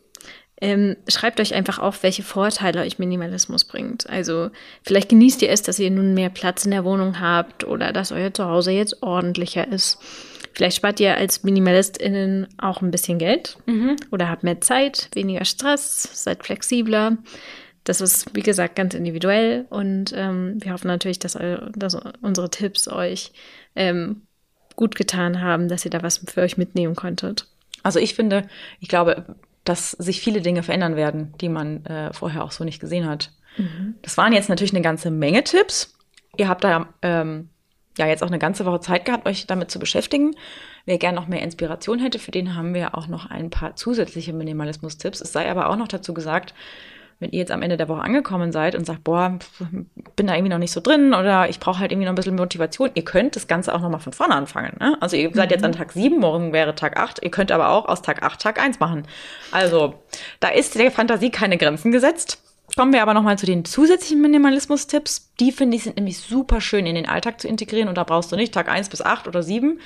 Ähm, 0.61 0.97
schreibt 1.09 1.41
euch 1.41 1.53
einfach 1.55 1.79
auf, 1.79 2.03
welche 2.03 2.23
Vorteile 2.23 2.83
euch 2.83 2.99
Minimalismus 2.99 3.65
bringt. 3.65 4.09
Also 4.09 4.51
vielleicht 4.83 5.09
genießt 5.09 5.43
ihr 5.43 5.51
es, 5.51 5.63
dass 5.63 5.79
ihr 5.79 5.91
nun 5.91 6.15
mehr 6.15 6.31
Platz 6.31 6.65
in 6.65 6.71
der 6.71 6.85
Wohnung 6.85 7.21
habt 7.21 7.65
oder 7.65 7.93
dass 7.93 8.13
euer 8.13 8.33
Zuhause 8.33 8.71
jetzt 8.71 9.03
ordentlicher 9.03 9.67
ist. 9.67 9.99
Vielleicht 10.55 10.77
spart 10.77 11.01
ihr 11.01 11.17
als 11.17 11.43
MinimalistInnen 11.43 12.47
auch 12.59 12.81
ein 12.81 12.93
bisschen 12.93 13.19
Geld 13.19 13.57
mhm. 13.67 13.97
oder 14.13 14.31
habt 14.31 14.45
mehr 14.45 14.61
Zeit, 14.61 15.09
weniger 15.15 15.45
Stress, 15.45 16.09
seid 16.25 16.45
flexibler. 16.45 17.19
Das 17.83 18.01
ist, 18.01 18.35
wie 18.35 18.43
gesagt, 18.43 18.77
ganz 18.77 18.95
individuell 18.95 19.67
und 19.69 20.15
ähm, 20.17 20.59
wir 20.63 20.73
hoffen 20.73 20.87
natürlich, 20.87 21.19
dass, 21.19 21.37
dass 21.75 21.99
unsere 22.23 22.49
Tipps 22.49 22.89
euch 22.89 23.33
ähm, 23.75 24.23
gut 24.77 24.95
getan 24.95 25.43
haben, 25.43 25.69
dass 25.69 25.85
ihr 25.85 25.91
da 25.91 26.03
was 26.03 26.19
für 26.19 26.43
euch 26.43 26.57
mitnehmen 26.57 26.95
konntet. 26.95 27.47
Also 27.83 27.99
ich 27.99 28.15
finde, 28.15 28.47
ich 28.81 28.89
glaube, 28.89 29.37
dass 29.65 29.93
sich 29.93 30.21
viele 30.21 30.41
Dinge 30.43 30.63
verändern 30.63 30.97
werden, 30.97 31.35
die 31.41 31.49
man 31.49 31.85
äh, 31.87 32.13
vorher 32.13 32.45
auch 32.45 32.53
so 32.53 32.65
nicht 32.65 32.81
gesehen 32.81 33.09
hat. 33.09 33.33
Mhm. 33.57 33.95
Das 34.03 34.17
waren 34.17 34.33
jetzt 34.33 34.49
natürlich 34.49 34.75
eine 34.75 34.83
ganze 34.83 35.11
Menge 35.11 35.43
Tipps. 35.45 35.97
Ihr 36.37 36.49
habt 36.49 36.65
da 36.65 36.89
ähm, 37.03 37.49
ja 37.97 38.07
jetzt 38.07 38.23
auch 38.23 38.29
eine 38.29 38.39
ganze 38.39 38.67
Woche 38.67 38.81
Zeit 38.81 39.05
gehabt, 39.05 39.27
euch 39.27 39.47
damit 39.47 39.71
zu 39.71 39.79
beschäftigen. 39.79 40.35
Wer 40.85 40.99
gerne 40.99 41.17
noch 41.17 41.29
mehr 41.29 41.43
Inspiration 41.43 41.99
hätte, 41.99 42.19
für 42.19 42.31
den 42.31 42.55
haben 42.55 42.75
wir 42.75 42.97
auch 42.97 43.07
noch 43.07 43.31
ein 43.31 43.51
paar 43.51 43.77
zusätzliche 43.77 44.33
Minimalismus-Tipps. 44.33 45.21
Es 45.21 45.33
sei 45.33 45.51
aber 45.51 45.71
auch 45.71 45.77
noch 45.77 45.89
dazu 45.89 46.13
gesagt, 46.13 46.55
wenn 47.21 47.31
ihr 47.31 47.39
jetzt 47.39 47.53
am 47.53 47.63
Ende 47.63 47.77
der 47.77 47.89
Woche 47.89 48.03
angekommen 48.03 48.53
seid 48.53 48.75
und 48.75 48.85
sagt, 48.85 49.05
boah, 49.05 49.39
bin 50.17 50.27
da 50.27 50.35
irgendwie 50.35 50.51
noch 50.51 50.59
nicht 50.59 50.73
so 50.73 50.81
drin 50.81 51.15
oder 51.15 51.49
ich 51.49 51.61
brauche 51.61 51.79
halt 51.79 51.93
irgendwie 51.93 52.07
noch 52.07 52.13
ein 52.13 52.17
bisschen 52.17 52.37
Motivation, 52.37 52.91
ihr 52.95 53.05
könnt 53.05 53.37
das 53.37 53.47
Ganze 53.47 53.75
auch 53.75 53.81
nochmal 53.81 54.01
von 54.01 54.13
vorne 54.13 54.35
anfangen. 54.35 54.77
Ne? 54.81 54.97
Also 55.01 55.17
ihr 55.17 55.31
seid 55.33 55.51
mhm. 55.51 55.55
jetzt 55.55 55.65
an 55.65 55.73
Tag 55.73 55.93
7, 55.93 56.19
morgen 56.19 56.53
wäre 56.53 56.75
Tag 56.75 56.97
8, 56.97 57.23
ihr 57.23 57.31
könnt 57.31 57.53
aber 57.53 57.71
auch 57.71 57.87
aus 57.87 58.03
Tag 58.03 58.23
8 58.23 58.41
Tag 58.41 58.61
1 58.61 58.81
machen. 58.81 59.07
Also 59.51 59.95
da 60.41 60.49
ist 60.49 60.75
der 60.75 60.91
Fantasie 60.91 61.31
keine 61.31 61.57
Grenzen 61.57 61.93
gesetzt. 61.93 62.41
Kommen 62.77 62.93
wir 62.93 63.03
aber 63.03 63.15
nochmal 63.15 63.39
zu 63.39 63.47
den 63.47 63.65
zusätzlichen 63.65 64.21
Minimalismus-Tipps. 64.23 65.35
Die 65.39 65.53
finde 65.53 65.77
ich 65.77 65.85
sind 65.85 65.97
nämlich 65.97 66.19
super 66.19 66.61
schön 66.61 66.87
in 66.87 66.97
den 66.97 67.09
Alltag 67.09 67.41
zu 67.41 67.47
integrieren 67.47 67.89
und 67.89 67.97
da 67.97 68.05
brauchst 68.05 68.33
du 68.33 68.37
nicht 68.37 68.53
Tag 68.53 68.69
1 68.69 68.89
bis 68.89 69.01
8 69.01 69.29
oder 69.29 69.43
7, 69.43 69.79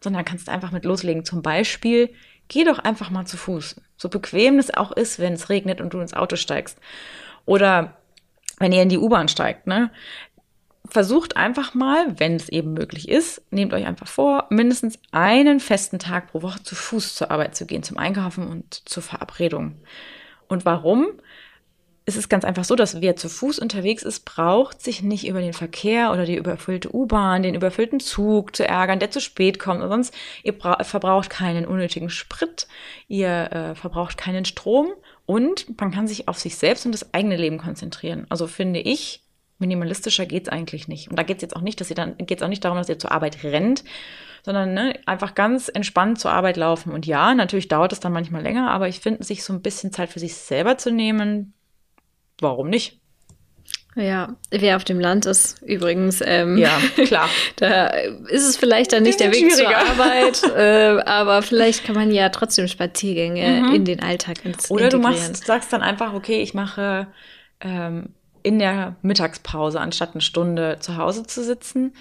sondern 0.00 0.24
kannst 0.24 0.48
einfach 0.48 0.72
mit 0.72 0.84
loslegen. 0.84 1.24
Zum 1.24 1.42
Beispiel 1.42 2.10
geh 2.48 2.64
doch 2.64 2.78
einfach 2.78 3.10
mal 3.10 3.26
zu 3.26 3.36
Fuß. 3.36 3.76
So 4.02 4.08
bequem 4.08 4.58
es 4.58 4.74
auch 4.74 4.90
ist, 4.90 5.20
wenn 5.20 5.34
es 5.34 5.48
regnet 5.48 5.80
und 5.80 5.94
du 5.94 6.00
ins 6.00 6.12
Auto 6.12 6.34
steigst. 6.34 6.76
Oder 7.46 7.96
wenn 8.58 8.72
ihr 8.72 8.82
in 8.82 8.88
die 8.88 8.98
U-Bahn 8.98 9.28
steigt, 9.28 9.68
ne? 9.68 9.92
Versucht 10.88 11.36
einfach 11.36 11.74
mal, 11.74 12.18
wenn 12.18 12.34
es 12.34 12.48
eben 12.48 12.72
möglich 12.72 13.08
ist, 13.08 13.42
nehmt 13.52 13.72
euch 13.72 13.86
einfach 13.86 14.08
vor, 14.08 14.48
mindestens 14.50 14.98
einen 15.12 15.60
festen 15.60 16.00
Tag 16.00 16.32
pro 16.32 16.42
Woche 16.42 16.64
zu 16.64 16.74
Fuß 16.74 17.14
zur 17.14 17.30
Arbeit 17.30 17.54
zu 17.54 17.64
gehen, 17.64 17.84
zum 17.84 17.96
Einkaufen 17.96 18.48
und 18.48 18.82
zur 18.88 19.04
Verabredung. 19.04 19.76
Und 20.48 20.64
warum? 20.64 21.06
Es 22.04 22.16
ist 22.16 22.28
ganz 22.28 22.44
einfach 22.44 22.64
so, 22.64 22.74
dass 22.74 23.00
wer 23.00 23.14
zu 23.14 23.28
Fuß 23.28 23.60
unterwegs 23.60 24.02
ist, 24.02 24.24
braucht 24.24 24.80
sich 24.82 25.02
nicht 25.02 25.26
über 25.26 25.40
den 25.40 25.52
Verkehr 25.52 26.10
oder 26.12 26.24
die 26.24 26.34
überfüllte 26.34 26.94
U-Bahn, 26.94 27.44
den 27.44 27.54
überfüllten 27.54 28.00
Zug 28.00 28.56
zu 28.56 28.66
ärgern, 28.66 28.98
der 28.98 29.12
zu 29.12 29.20
spät 29.20 29.60
kommt. 29.60 29.82
Und 29.82 29.88
sonst, 29.88 30.14
ihr 30.42 30.54
verbraucht 30.54 31.30
keinen 31.30 31.64
unnötigen 31.64 32.10
Sprit, 32.10 32.66
ihr 33.06 33.52
äh, 33.52 33.74
verbraucht 33.76 34.16
keinen 34.16 34.44
Strom 34.44 34.92
und 35.26 35.78
man 35.80 35.92
kann 35.92 36.08
sich 36.08 36.26
auf 36.26 36.38
sich 36.38 36.56
selbst 36.56 36.86
und 36.86 36.92
das 36.92 37.14
eigene 37.14 37.36
Leben 37.36 37.58
konzentrieren. 37.58 38.26
Also 38.30 38.48
finde 38.48 38.80
ich, 38.80 39.22
minimalistischer 39.58 40.26
geht's 40.26 40.48
eigentlich 40.48 40.88
nicht. 40.88 41.08
Und 41.08 41.16
da 41.16 41.22
geht's 41.22 41.42
jetzt 41.42 41.54
auch 41.54 41.60
nicht, 41.60 41.80
dass 41.80 41.88
ihr 41.88 41.96
dann, 41.96 42.16
geht's 42.18 42.42
auch 42.42 42.48
nicht 42.48 42.64
darum, 42.64 42.78
dass 42.78 42.88
ihr 42.88 42.98
zur 42.98 43.12
Arbeit 43.12 43.44
rennt, 43.44 43.84
sondern 44.44 44.74
ne, 44.74 44.98
einfach 45.06 45.36
ganz 45.36 45.68
entspannt 45.68 46.18
zur 46.18 46.32
Arbeit 46.32 46.56
laufen. 46.56 46.92
Und 46.92 47.06
ja, 47.06 47.32
natürlich 47.32 47.68
dauert 47.68 47.92
es 47.92 48.00
dann 48.00 48.12
manchmal 48.12 48.42
länger, 48.42 48.72
aber 48.72 48.88
ich 48.88 48.98
finde, 48.98 49.22
sich 49.22 49.44
so 49.44 49.52
ein 49.52 49.62
bisschen 49.62 49.92
Zeit 49.92 50.08
für 50.08 50.18
sich 50.18 50.34
selber 50.34 50.78
zu 50.78 50.90
nehmen, 50.90 51.54
warum 52.40 52.68
nicht? 52.68 53.00
Ja, 53.94 54.36
wer 54.50 54.76
auf 54.76 54.84
dem 54.84 55.00
Land 55.00 55.26
ist, 55.26 55.60
übrigens. 55.62 56.22
Ähm, 56.24 56.56
ja, 56.56 56.78
klar. 57.04 57.28
da 57.56 57.88
ist 57.88 58.48
es 58.48 58.56
vielleicht 58.56 58.92
dann 58.92 59.02
nicht 59.02 59.20
der 59.20 59.32
Weg 59.32 59.54
zur 59.54 59.68
Arbeit, 59.68 60.42
äh, 60.56 61.02
aber 61.02 61.42
vielleicht 61.42 61.84
kann 61.84 61.94
man 61.94 62.10
ja 62.10 62.30
trotzdem 62.30 62.68
Spaziergänge 62.68 63.64
mhm. 63.64 63.74
in 63.74 63.84
den 63.84 64.02
Alltag 64.02 64.44
ins 64.46 64.70
Oder 64.70 64.88
du 64.88 64.98
machst, 64.98 65.44
sagst 65.44 65.72
dann 65.72 65.82
einfach, 65.82 66.14
okay, 66.14 66.40
ich 66.40 66.54
mache 66.54 67.06
ähm, 67.60 68.14
in 68.42 68.58
der 68.58 68.96
Mittagspause, 69.02 69.78
anstatt 69.78 70.12
eine 70.12 70.22
Stunde 70.22 70.78
zu 70.80 70.96
Hause 70.96 71.26
zu 71.26 71.44
sitzen, 71.44 71.94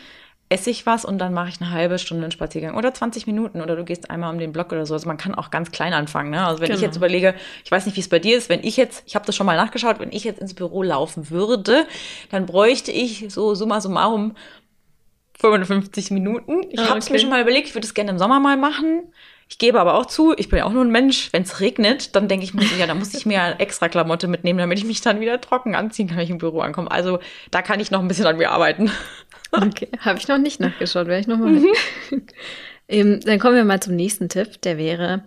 esse 0.52 0.70
ich 0.70 0.86
was 0.86 1.06
und 1.06 1.18
dann 1.18 1.34
mache 1.34 1.50
ich 1.50 1.62
eine 1.62 1.72
halbe 1.72 1.98
Stunde 1.98 2.24
einen 2.24 2.32
Spaziergang 2.32 2.76
oder 2.76 2.94
20 2.94 3.26
Minuten 3.26 3.62
oder 3.62 3.76
du 3.76 3.86
gehst 3.86 4.10
einmal 4.12 4.34
um 4.34 4.38
den 4.38 4.52
Block 4.52 4.72
oder 4.72 4.86
so. 4.86 4.94
Also 4.94 5.08
man 5.08 5.18
kann 5.18 5.34
auch 5.34 5.50
ganz 5.50 5.72
klein 5.72 5.94
anfangen. 5.94 6.30
Ne? 6.30 6.46
Also 6.46 6.60
wenn 6.60 6.68
genau. 6.68 6.78
ich 6.78 6.82
jetzt 6.82 6.98
überlege, 6.98 7.36
ich 7.64 7.72
weiß 7.72 7.86
nicht, 7.86 7.96
wie 7.96 8.02
es 8.02 8.10
bei 8.10 8.20
dir 8.20 8.38
ist, 8.38 8.50
wenn 8.50 8.64
ich 8.64 8.76
jetzt, 8.76 9.04
ich 9.06 9.16
habe 9.16 9.26
das 9.26 9.36
schon 9.36 9.46
mal 9.46 9.56
nachgeschaut, 9.56 10.00
wenn 10.00 10.12
ich 10.12 10.26
jetzt 10.26 10.42
ins 10.42 10.54
Büro 10.54 10.84
laufen 10.84 11.30
würde, 11.30 11.88
dann 12.32 12.46
bräuchte 12.46 12.92
ich 12.92 13.26
so 13.30 13.56
summa 13.56 13.80
summarum 13.80 14.36
55 15.40 16.12
Minuten. 16.12 16.64
Ich 16.70 16.80
ah, 16.80 16.90
habe 16.90 17.00
es 17.00 17.06
okay. 17.06 17.14
mir 17.14 17.20
schon 17.20 17.30
mal 17.30 17.42
überlegt, 17.42 17.68
ich 17.68 17.76
würde 17.76 17.88
es 17.88 17.94
gerne 17.94 18.12
im 18.12 18.20
Sommer 18.20 18.40
mal 18.40 18.58
machen. 18.58 19.04
Ich 19.52 19.58
gebe 19.58 19.82
aber 19.82 19.96
auch 19.96 20.06
zu, 20.06 20.34
ich 20.38 20.48
bin 20.48 20.60
ja 20.60 20.66
auch 20.66 20.72
nur 20.72 20.86
ein 20.86 20.92
Mensch. 20.92 21.28
Wenn 21.34 21.44
es 21.44 21.60
regnet, 21.60 22.16
dann 22.16 22.30
denke 22.30 22.46
ich 22.46 22.54
mir, 22.54 22.64
ja, 22.80 22.88
da 22.88 22.96
muss 22.96 23.14
ich 23.14 23.26
mir 23.26 23.56
extra 23.58 23.90
Klamotte 23.90 24.30
mitnehmen, 24.30 24.60
damit 24.60 24.78
ich 24.78 24.86
mich 24.86 25.02
dann 25.02 25.20
wieder 25.20 25.42
trocken 25.42 25.76
anziehen 25.76 26.08
kann, 26.08 26.16
wenn 26.16 26.24
ich 26.24 26.30
im 26.30 26.38
Büro 26.38 26.62
ankomme. 26.62 26.90
Also 26.90 27.20
da 27.52 27.62
kann 27.62 27.82
ich 27.82 27.92
noch 27.92 28.00
ein 28.00 28.08
bisschen 28.08 28.26
an 28.26 28.38
mir 28.38 28.50
arbeiten. 28.50 28.90
Okay, 29.54 29.90
habe 30.00 30.18
ich 30.18 30.30
noch 30.30 30.38
nicht 30.38 30.62
nachgeschaut, 30.62 31.08
werde 31.08 31.20
ich 31.20 31.28
nochmal 31.28 31.50
mhm. 31.50 31.68
ähm, 32.88 33.20
Dann 33.20 33.38
kommen 33.38 33.58
wir 33.58 33.66
mal 33.66 33.82
zum 33.82 33.98
nächsten 33.98 34.30
Tipp, 34.30 34.62
der 34.62 34.78
wäre 34.78 35.26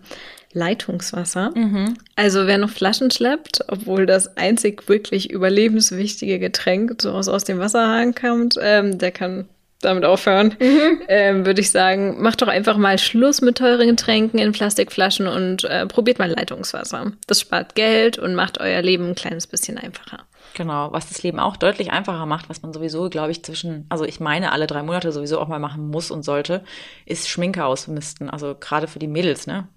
Leitungswasser. 0.51 1.51
Mhm. 1.53 1.93
Also 2.15 2.47
wer 2.47 2.57
noch 2.57 2.71
Flaschen 2.71 3.11
schleppt, 3.11 3.59
obwohl 3.67 4.07
das 4.07 4.35
einzig 4.35 4.89
wirklich 4.89 5.29
überlebenswichtige 5.29 6.39
Getränk 6.39 6.99
so 7.03 7.11
aus, 7.11 7.27
aus 7.27 7.43
dem 7.43 7.59
Wasserhahn 7.59 8.15
kommt, 8.15 8.55
ähm, 8.59 8.97
der 8.97 9.11
kann 9.11 9.47
damit 9.85 10.05
aufhören, 10.05 10.55
mhm. 10.59 11.01
ähm, 11.07 11.45
würde 11.45 11.61
ich 11.61 11.71
sagen, 11.71 12.21
macht 12.21 12.41
doch 12.41 12.47
einfach 12.47 12.77
mal 12.77 12.97
Schluss 12.97 13.41
mit 13.41 13.57
teuren 13.57 13.87
Getränken 13.87 14.39
in 14.39 14.51
Plastikflaschen 14.51 15.27
und 15.27 15.63
äh, 15.63 15.85
probiert 15.87 16.19
mal 16.19 16.29
Leitungswasser. 16.29 17.13
Das 17.27 17.41
spart 17.41 17.75
Geld 17.75 18.17
und 18.17 18.35
macht 18.35 18.59
euer 18.59 18.81
Leben 18.81 19.09
ein 19.09 19.15
kleines 19.15 19.47
bisschen 19.47 19.77
einfacher. 19.77 20.25
Genau, 20.55 20.91
was 20.93 21.09
das 21.09 21.21
Leben 21.21 21.39
auch 21.39 21.57
deutlich 21.57 21.91
einfacher 21.91 22.25
macht, 22.25 22.49
was 22.49 22.61
man 22.61 22.71
sowieso, 22.71 23.09
glaube 23.09 23.31
ich, 23.31 23.43
zwischen, 23.43 23.85
also 23.89 24.05
ich 24.05 24.19
meine, 24.19 24.53
alle 24.53 24.67
drei 24.67 24.83
Monate 24.83 25.11
sowieso 25.11 25.39
auch 25.39 25.49
mal 25.49 25.59
machen 25.59 25.89
muss 25.89 26.11
und 26.11 26.23
sollte, 26.23 26.63
ist 27.05 27.29
Schminke 27.29 27.65
ausmisten. 27.65 28.29
Also 28.29 28.55
gerade 28.55 28.87
für 28.87 28.99
die 28.99 29.07
Mädels, 29.07 29.47
ne? 29.47 29.67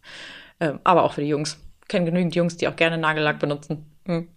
Ähm, 0.61 0.79
aber 0.85 1.03
auch 1.03 1.15
für 1.15 1.21
die 1.21 1.29
Jungs. 1.29 1.59
Ich 1.83 1.89
kenne 1.89 2.05
genügend 2.07 2.35
Jungs, 2.37 2.57
die 2.57 2.69
auch 2.69 2.77
gerne 2.77 2.97
Nagellack 2.97 3.41
benutzen. 3.41 3.87
Hm. 4.07 4.29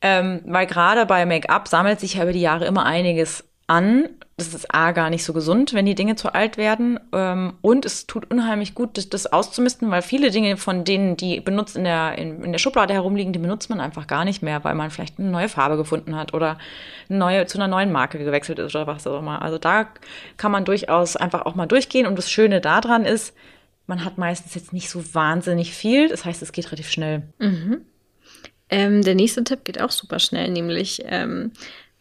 Ähm, 0.00 0.40
weil 0.46 0.66
gerade 0.66 1.04
bei 1.04 1.26
Make-up 1.26 1.68
sammelt 1.68 2.00
sich 2.00 2.14
ja 2.14 2.22
über 2.22 2.32
die 2.32 2.40
Jahre 2.40 2.64
immer 2.64 2.86
einiges 2.86 3.44
an. 3.72 4.10
Das 4.36 4.54
ist 4.54 4.74
A, 4.74 4.92
gar 4.92 5.08
nicht 5.08 5.24
so 5.24 5.32
gesund, 5.32 5.72
wenn 5.72 5.86
die 5.86 5.94
Dinge 5.94 6.14
zu 6.14 6.34
alt 6.34 6.56
werden. 6.56 7.00
Ähm, 7.12 7.54
und 7.62 7.86
es 7.86 8.06
tut 8.06 8.30
unheimlich 8.30 8.74
gut, 8.74 8.98
das, 8.98 9.08
das, 9.08 9.32
auszumisten, 9.32 9.90
weil 9.90 10.02
viele 10.02 10.30
Dinge 10.30 10.56
von 10.56 10.84
denen, 10.84 11.16
die 11.16 11.40
benutzt 11.40 11.76
in 11.76 11.84
der, 11.84 12.18
in, 12.18 12.42
in, 12.44 12.52
der 12.52 12.58
Schublade 12.58 12.92
herumliegen, 12.92 13.32
die 13.32 13.38
benutzt 13.38 13.70
man 13.70 13.80
einfach 13.80 14.06
gar 14.06 14.24
nicht 14.24 14.42
mehr, 14.42 14.62
weil 14.64 14.74
man 14.74 14.90
vielleicht 14.90 15.18
eine 15.18 15.30
neue 15.30 15.48
Farbe 15.48 15.76
gefunden 15.76 16.16
hat 16.16 16.34
oder 16.34 16.58
neue, 17.08 17.46
zu 17.46 17.56
einer 17.56 17.68
neuen 17.68 17.92
Marke 17.92 18.18
gewechselt 18.18 18.58
ist 18.58 18.74
oder 18.74 18.86
was 18.86 19.06
auch 19.06 19.18
immer. 19.18 19.40
Also 19.40 19.58
da 19.58 19.88
kann 20.36 20.52
man 20.52 20.64
durchaus 20.64 21.16
einfach 21.16 21.46
auch 21.46 21.54
mal 21.54 21.66
durchgehen. 21.66 22.06
Und 22.06 22.16
das 22.16 22.30
Schöne 22.30 22.60
daran 22.60 23.06
ist, 23.06 23.34
man 23.86 24.04
hat 24.04 24.18
meistens 24.18 24.54
jetzt 24.54 24.72
nicht 24.72 24.90
so 24.90 25.14
wahnsinnig 25.14 25.74
viel. 25.74 26.08
Das 26.08 26.24
heißt, 26.24 26.42
es 26.42 26.52
geht 26.52 26.66
relativ 26.66 26.90
schnell. 26.90 27.22
Mhm. 27.38 27.82
Ähm, 28.68 29.02
der 29.02 29.14
nächste 29.14 29.44
Tipp 29.44 29.64
geht 29.64 29.80
auch 29.80 29.90
super 29.90 30.18
schnell, 30.18 30.50
nämlich 30.50 31.02
ähm, 31.06 31.52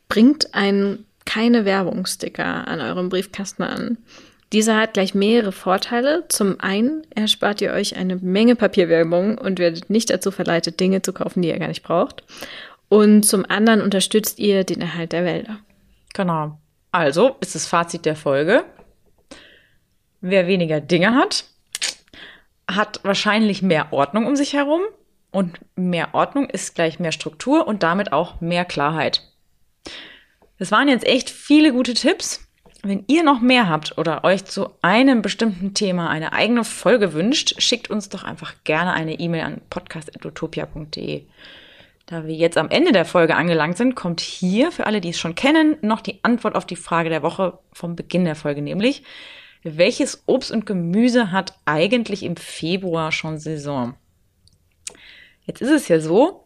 bringt 0.07 0.53
ein 0.53 1.05
keine 1.25 1.65
Werbungsticker 1.65 2.67
an 2.67 2.81
eurem 2.81 3.09
Briefkasten 3.09 3.63
an. 3.63 3.97
Dieser 4.53 4.77
hat 4.77 4.93
gleich 4.93 5.15
mehrere 5.15 5.53
Vorteile. 5.53 6.25
Zum 6.27 6.59
einen 6.59 7.07
erspart 7.15 7.61
ihr 7.61 7.71
euch 7.71 7.95
eine 7.95 8.17
Menge 8.17 8.55
Papierwerbung 8.55 9.37
und 9.37 9.59
werdet 9.59 9.89
nicht 9.89 10.09
dazu 10.09 10.29
verleitet, 10.31 10.79
Dinge 10.79 11.01
zu 11.01 11.13
kaufen, 11.13 11.41
die 11.41 11.49
ihr 11.49 11.59
gar 11.59 11.69
nicht 11.69 11.83
braucht. 11.83 12.23
Und 12.89 13.23
zum 13.23 13.45
anderen 13.49 13.81
unterstützt 13.81 14.39
ihr 14.39 14.65
den 14.65 14.81
Erhalt 14.81 15.13
der 15.13 15.23
Wälder. 15.23 15.59
Genau. 16.13 16.59
Also 16.91 17.37
ist 17.39 17.55
das 17.55 17.65
Fazit 17.65 18.05
der 18.05 18.17
Folge. 18.17 18.65
Wer 20.19 20.47
weniger 20.47 20.81
Dinge 20.81 21.15
hat, 21.15 21.45
hat 22.69 22.99
wahrscheinlich 23.03 23.61
mehr 23.61 23.93
Ordnung 23.93 24.25
um 24.25 24.35
sich 24.35 24.53
herum. 24.53 24.81
Und 25.31 25.59
mehr 25.77 26.13
Ordnung 26.13 26.49
ist 26.49 26.75
gleich 26.75 26.99
mehr 26.99 27.13
Struktur 27.13 27.65
und 27.65 27.83
damit 27.83 28.11
auch 28.11 28.41
mehr 28.41 28.65
Klarheit. 28.65 29.21
Das 30.61 30.71
waren 30.71 30.87
jetzt 30.87 31.07
echt 31.07 31.31
viele 31.31 31.73
gute 31.73 31.95
Tipps. 31.95 32.47
Wenn 32.83 33.03
ihr 33.07 33.23
noch 33.23 33.41
mehr 33.41 33.67
habt 33.67 33.97
oder 33.97 34.23
euch 34.23 34.45
zu 34.45 34.69
einem 34.83 35.23
bestimmten 35.23 35.73
Thema 35.73 36.11
eine 36.11 36.33
eigene 36.33 36.63
Folge 36.63 37.13
wünscht, 37.13 37.59
schickt 37.59 37.89
uns 37.89 38.09
doch 38.09 38.23
einfach 38.23 38.53
gerne 38.63 38.93
eine 38.93 39.19
E-Mail 39.19 39.41
an 39.41 39.61
podcast.utopia.de. 39.71 41.23
Da 42.05 42.27
wir 42.27 42.35
jetzt 42.35 42.59
am 42.59 42.69
Ende 42.69 42.91
der 42.91 43.05
Folge 43.05 43.35
angelangt 43.35 43.75
sind, 43.75 43.95
kommt 43.95 44.21
hier, 44.21 44.71
für 44.71 44.85
alle, 44.85 45.01
die 45.01 45.09
es 45.09 45.19
schon 45.19 45.33
kennen, 45.33 45.77
noch 45.81 45.99
die 45.99 46.19
Antwort 46.23 46.53
auf 46.53 46.67
die 46.67 46.75
Frage 46.75 47.09
der 47.09 47.23
Woche 47.23 47.57
vom 47.73 47.95
Beginn 47.95 48.25
der 48.25 48.35
Folge, 48.35 48.61
nämlich, 48.61 49.01
welches 49.63 50.21
Obst 50.27 50.51
und 50.51 50.67
Gemüse 50.67 51.31
hat 51.31 51.55
eigentlich 51.65 52.21
im 52.21 52.35
Februar 52.35 53.11
schon 53.11 53.39
Saison? 53.39 53.95
Jetzt 55.43 55.63
ist 55.63 55.71
es 55.71 55.87
ja 55.87 55.99
so, 55.99 56.45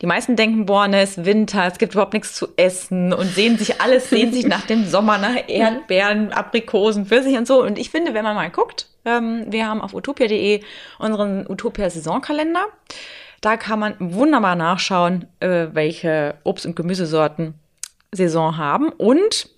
die 0.00 0.06
meisten 0.06 0.34
denken, 0.34 0.64
boah, 0.66 0.88
ne, 0.88 1.02
es 1.02 1.18
ist 1.18 1.26
Winter, 1.26 1.66
es 1.66 1.78
gibt 1.78 1.92
überhaupt 1.92 2.14
nichts 2.14 2.34
zu 2.34 2.48
essen 2.56 3.12
und 3.12 3.26
sehen 3.26 3.58
sich 3.58 3.80
alles, 3.80 4.08
sehen 4.08 4.32
sich 4.32 4.46
nach 4.46 4.66
dem 4.66 4.86
Sommer, 4.86 5.18
nach 5.18 5.36
Erdbeeren, 5.48 6.32
Aprikosen, 6.32 7.06
Pfirsich 7.06 7.36
und 7.36 7.46
so. 7.46 7.62
Und 7.62 7.78
ich 7.78 7.90
finde, 7.90 8.14
wenn 8.14 8.24
man 8.24 8.34
mal 8.34 8.50
guckt, 8.50 8.86
ähm, 9.04 9.44
wir 9.48 9.66
haben 9.66 9.82
auf 9.82 9.92
utopia.de 9.92 10.62
unseren 10.98 11.46
Utopia-Saisonkalender. 11.48 12.64
Da 13.42 13.56
kann 13.56 13.78
man 13.78 13.94
wunderbar 13.98 14.56
nachschauen, 14.56 15.26
äh, 15.40 15.68
welche 15.72 16.34
Obst- 16.44 16.66
und 16.66 16.76
Gemüsesorten 16.76 17.54
Saison 18.12 18.56
haben. 18.56 18.90
Und 18.90 19.48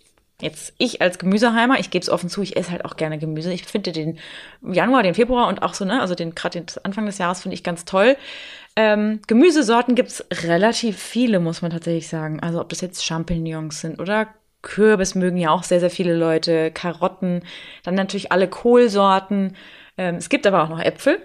jetzt 0.43 0.75
ich 0.79 1.01
als 1.01 1.19
Gemüseheimer, 1.19 1.79
ich 1.79 1.91
gebe 1.91 2.03
es 2.03 2.11
offen 2.11 2.29
zu, 2.29 2.43
ich 2.43 2.57
esse 2.57 2.73
halt 2.73 2.85
auch 2.85 2.97
gerne 2.97 3.19
Gemüse. 3.19 3.53
Ich 3.53 3.65
finde 3.65 3.93
den 3.93 4.19
Januar, 4.63 5.03
den 5.03 5.15
Februar 5.15 5.49
und 5.49 5.63
auch 5.63 5.75
so, 5.75 5.85
ne, 5.85 6.01
also 6.01 6.15
den 6.15 6.35
gerade 6.35 6.61
den 6.61 6.67
Anfang 6.83 7.07
des 7.07 7.19
Jahres 7.19 7.43
finde 7.43 7.55
ich 7.55 7.65
ganz 7.65 7.85
toll. 7.85 8.17
Ähm, 8.75 9.21
Gemüsesorten 9.27 9.95
gibt's 9.95 10.25
relativ 10.33 10.99
viele, 10.99 11.41
muss 11.41 11.63
man 11.63 11.71
tatsächlich 11.71 12.09
sagen. 12.09 12.41
Also 12.41 12.61
ob 12.61 12.69
das 12.69 12.81
jetzt 12.81 13.05
Champignons 13.05 13.81
sind 13.81 14.01
oder 14.01 14.29
Kürbis 14.63 15.15
mögen 15.15 15.37
ja 15.37 15.51
auch 15.51 15.63
sehr, 15.65 15.81
sehr 15.81 15.91
viele 15.91 16.15
Leute, 16.15 16.71
Karotten, 16.71 17.43
dann 17.83 17.95
natürlich 17.95 18.33
alle 18.33 18.49
Kohlsorten. 18.49 19.57
Ähm, 19.99 20.17
es 20.17 20.29
gibt 20.29 20.47
aber 20.47 20.63
auch 20.63 20.69
noch 20.69 20.81
Äpfel. 20.81 21.19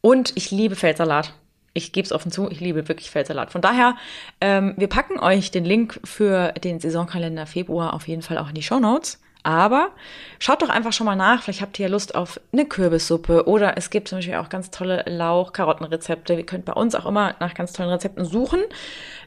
Und 0.00 0.32
ich 0.36 0.50
liebe 0.50 0.76
Feldsalat. 0.76 1.34
Ich 1.74 1.92
gebe 1.92 2.06
es 2.06 2.12
offen 2.12 2.30
zu, 2.30 2.48
ich 2.50 2.60
liebe 2.60 2.88
wirklich 2.88 3.10
Feldsalat. 3.10 3.50
Von 3.50 3.60
daher, 3.60 3.96
ähm, 4.40 4.74
wir 4.76 4.86
packen 4.86 5.18
euch 5.18 5.50
den 5.50 5.64
Link 5.64 6.00
für 6.04 6.52
den 6.52 6.78
Saisonkalender 6.78 7.46
Februar 7.46 7.94
auf 7.94 8.06
jeden 8.06 8.22
Fall 8.22 8.38
auch 8.38 8.48
in 8.48 8.54
die 8.54 8.62
Show 8.62 8.78
Notes. 8.78 9.20
Aber 9.42 9.90
schaut 10.38 10.62
doch 10.62 10.70
einfach 10.70 10.94
schon 10.94 11.04
mal 11.04 11.16
nach. 11.16 11.42
Vielleicht 11.42 11.60
habt 11.60 11.78
ihr 11.78 11.86
ja 11.86 11.92
Lust 11.92 12.14
auf 12.14 12.40
eine 12.52 12.64
Kürbissuppe 12.64 13.46
oder 13.46 13.76
es 13.76 13.90
gibt 13.90 14.08
zum 14.08 14.18
Beispiel 14.18 14.36
auch 14.36 14.48
ganz 14.48 14.70
tolle 14.70 15.04
Lauch-Karottenrezepte. 15.06 16.32
Ihr 16.32 16.46
könnt 16.46 16.64
bei 16.64 16.72
uns 16.72 16.94
auch 16.94 17.04
immer 17.04 17.34
nach 17.40 17.52
ganz 17.52 17.74
tollen 17.74 17.90
Rezepten 17.90 18.24
suchen. 18.24 18.62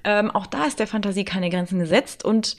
Ähm, 0.03 0.31
auch 0.31 0.47
da 0.47 0.63
ist 0.63 0.79
der 0.79 0.87
Fantasie 0.87 1.23
keine 1.23 1.51
Grenzen 1.51 1.77
gesetzt 1.77 2.25
und 2.25 2.57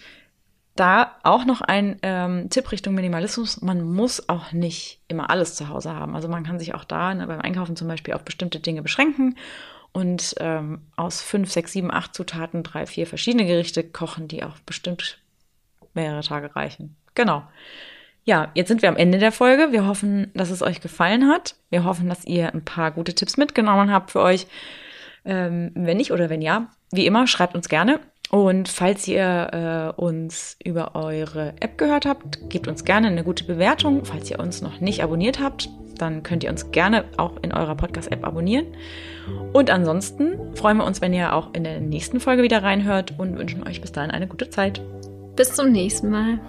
da 0.77 1.17
auch 1.25 1.45
noch 1.45 1.61
ein 1.61 1.97
ähm, 2.03 2.49
Tipp 2.51 2.71
Richtung 2.71 2.95
Minimalismus. 2.95 3.61
Man 3.61 3.83
muss 3.83 4.29
auch 4.29 4.53
nicht 4.53 5.01
immer 5.09 5.29
alles 5.29 5.57
zu 5.57 5.69
Hause 5.69 5.93
haben. 5.93 6.15
Also 6.15 6.29
man 6.29 6.45
kann 6.45 6.61
sich 6.61 6.75
auch 6.75 6.85
da 6.85 7.13
ne, 7.13 7.27
beim 7.27 7.41
Einkaufen 7.41 7.75
zum 7.75 7.89
Beispiel 7.89 8.15
auf 8.15 8.23
bestimmte 8.23 8.61
Dinge 8.61 8.83
beschränken 8.83 9.35
und 9.93 10.35
ähm, 10.39 10.83
aus 10.97 11.23
fünf, 11.23 11.51
sechs, 11.51 11.73
sieben, 11.73 11.93
acht 11.93 12.15
Zutaten 12.15 12.63
drei, 12.63 12.87
vier 12.87 13.07
verschiedene 13.07 13.47
Gerichte 13.47 13.83
kochen, 13.83 14.29
die 14.29 14.45
auch 14.45 14.59
bestimmt 14.67 15.19
mehrere 15.95 16.23
Tage 16.23 16.55
reichen. 16.55 16.97
Genau. 17.15 17.43
Ja, 18.25 18.51
jetzt 18.55 18.69
sind 18.69 18.83
wir 18.83 18.91
am 18.91 18.97
Ende 18.97 19.19
der 19.19 19.33
Folge. 19.33 19.73
Wir 19.73 19.87
hoffen, 19.87 20.31
dass 20.35 20.51
es 20.51 20.63
euch 20.63 20.81
gefallen 20.81 21.29
hat. 21.29 21.57
Wir 21.71 21.85
hoffen, 21.85 22.09
dass 22.09 22.27
ihr 22.27 22.53
ein 22.53 22.65
paar 22.65 22.91
gute 22.91 23.15
Tipps 23.15 23.37
mitgenommen 23.37 23.91
habt 23.91 24.11
für 24.11 24.21
euch. 24.21 24.47
Ähm, 25.25 25.73
wenn 25.75 25.97
nicht 25.97 26.13
oder 26.13 26.29
wenn 26.29 26.43
ja, 26.43 26.69
wie 26.91 27.07
immer, 27.07 27.27
schreibt 27.27 27.55
uns 27.55 27.69
gerne. 27.69 28.01
Und 28.31 28.69
falls 28.69 29.09
ihr 29.09 29.95
äh, 29.97 30.01
uns 30.01 30.59
über 30.63 30.95
eure 30.95 31.55
App 31.61 31.79
gehört 31.79 32.05
habt, 32.05 32.51
gebt 32.51 32.69
uns 32.69 32.85
gerne 32.85 33.07
eine 33.07 33.25
gute 33.25 33.45
Bewertung. 33.45 34.05
Falls 34.05 34.31
ihr 34.31 34.39
uns 34.39 34.61
noch 34.61 34.81
nicht 34.81 35.03
abonniert 35.03 35.41
habt, 35.41 35.71
dann 35.99 36.23
könnt 36.23 36.45
ihr 36.45 36.51
uns 36.51 36.71
gerne 36.71 37.05
auch 37.17 37.37
in 37.43 37.53
eurer 37.53 37.75
Podcast-App 37.75 38.25
abonnieren. 38.25 38.67
Und 39.53 39.71
ansonsten 39.71 40.55
freuen 40.55 40.79
wir 40.79 40.85
uns, 40.85 41.01
wenn 41.01 41.13
ihr 41.13 41.35
auch 41.35 41.53
in 41.55 41.65
der 41.65 41.81
nächsten 41.81 42.21
Folge 42.21 42.43
wieder 42.43 42.63
reinhört 42.63 43.15
und 43.19 43.39
wünschen 43.39 43.67
euch 43.67 43.81
bis 43.81 43.93
dahin 43.93 44.11
eine 44.11 44.27
gute 44.27 44.51
Zeit. 44.51 44.81
Bis 45.37 45.55
zum 45.55 45.71
nächsten 45.71 46.11
Mal. 46.11 46.41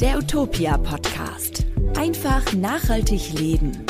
Der 0.00 0.18
Utopia 0.18 0.76
Podcast. 0.76 1.64
Einfach 1.96 2.52
nachhaltig 2.52 3.32
leben. 3.38 3.86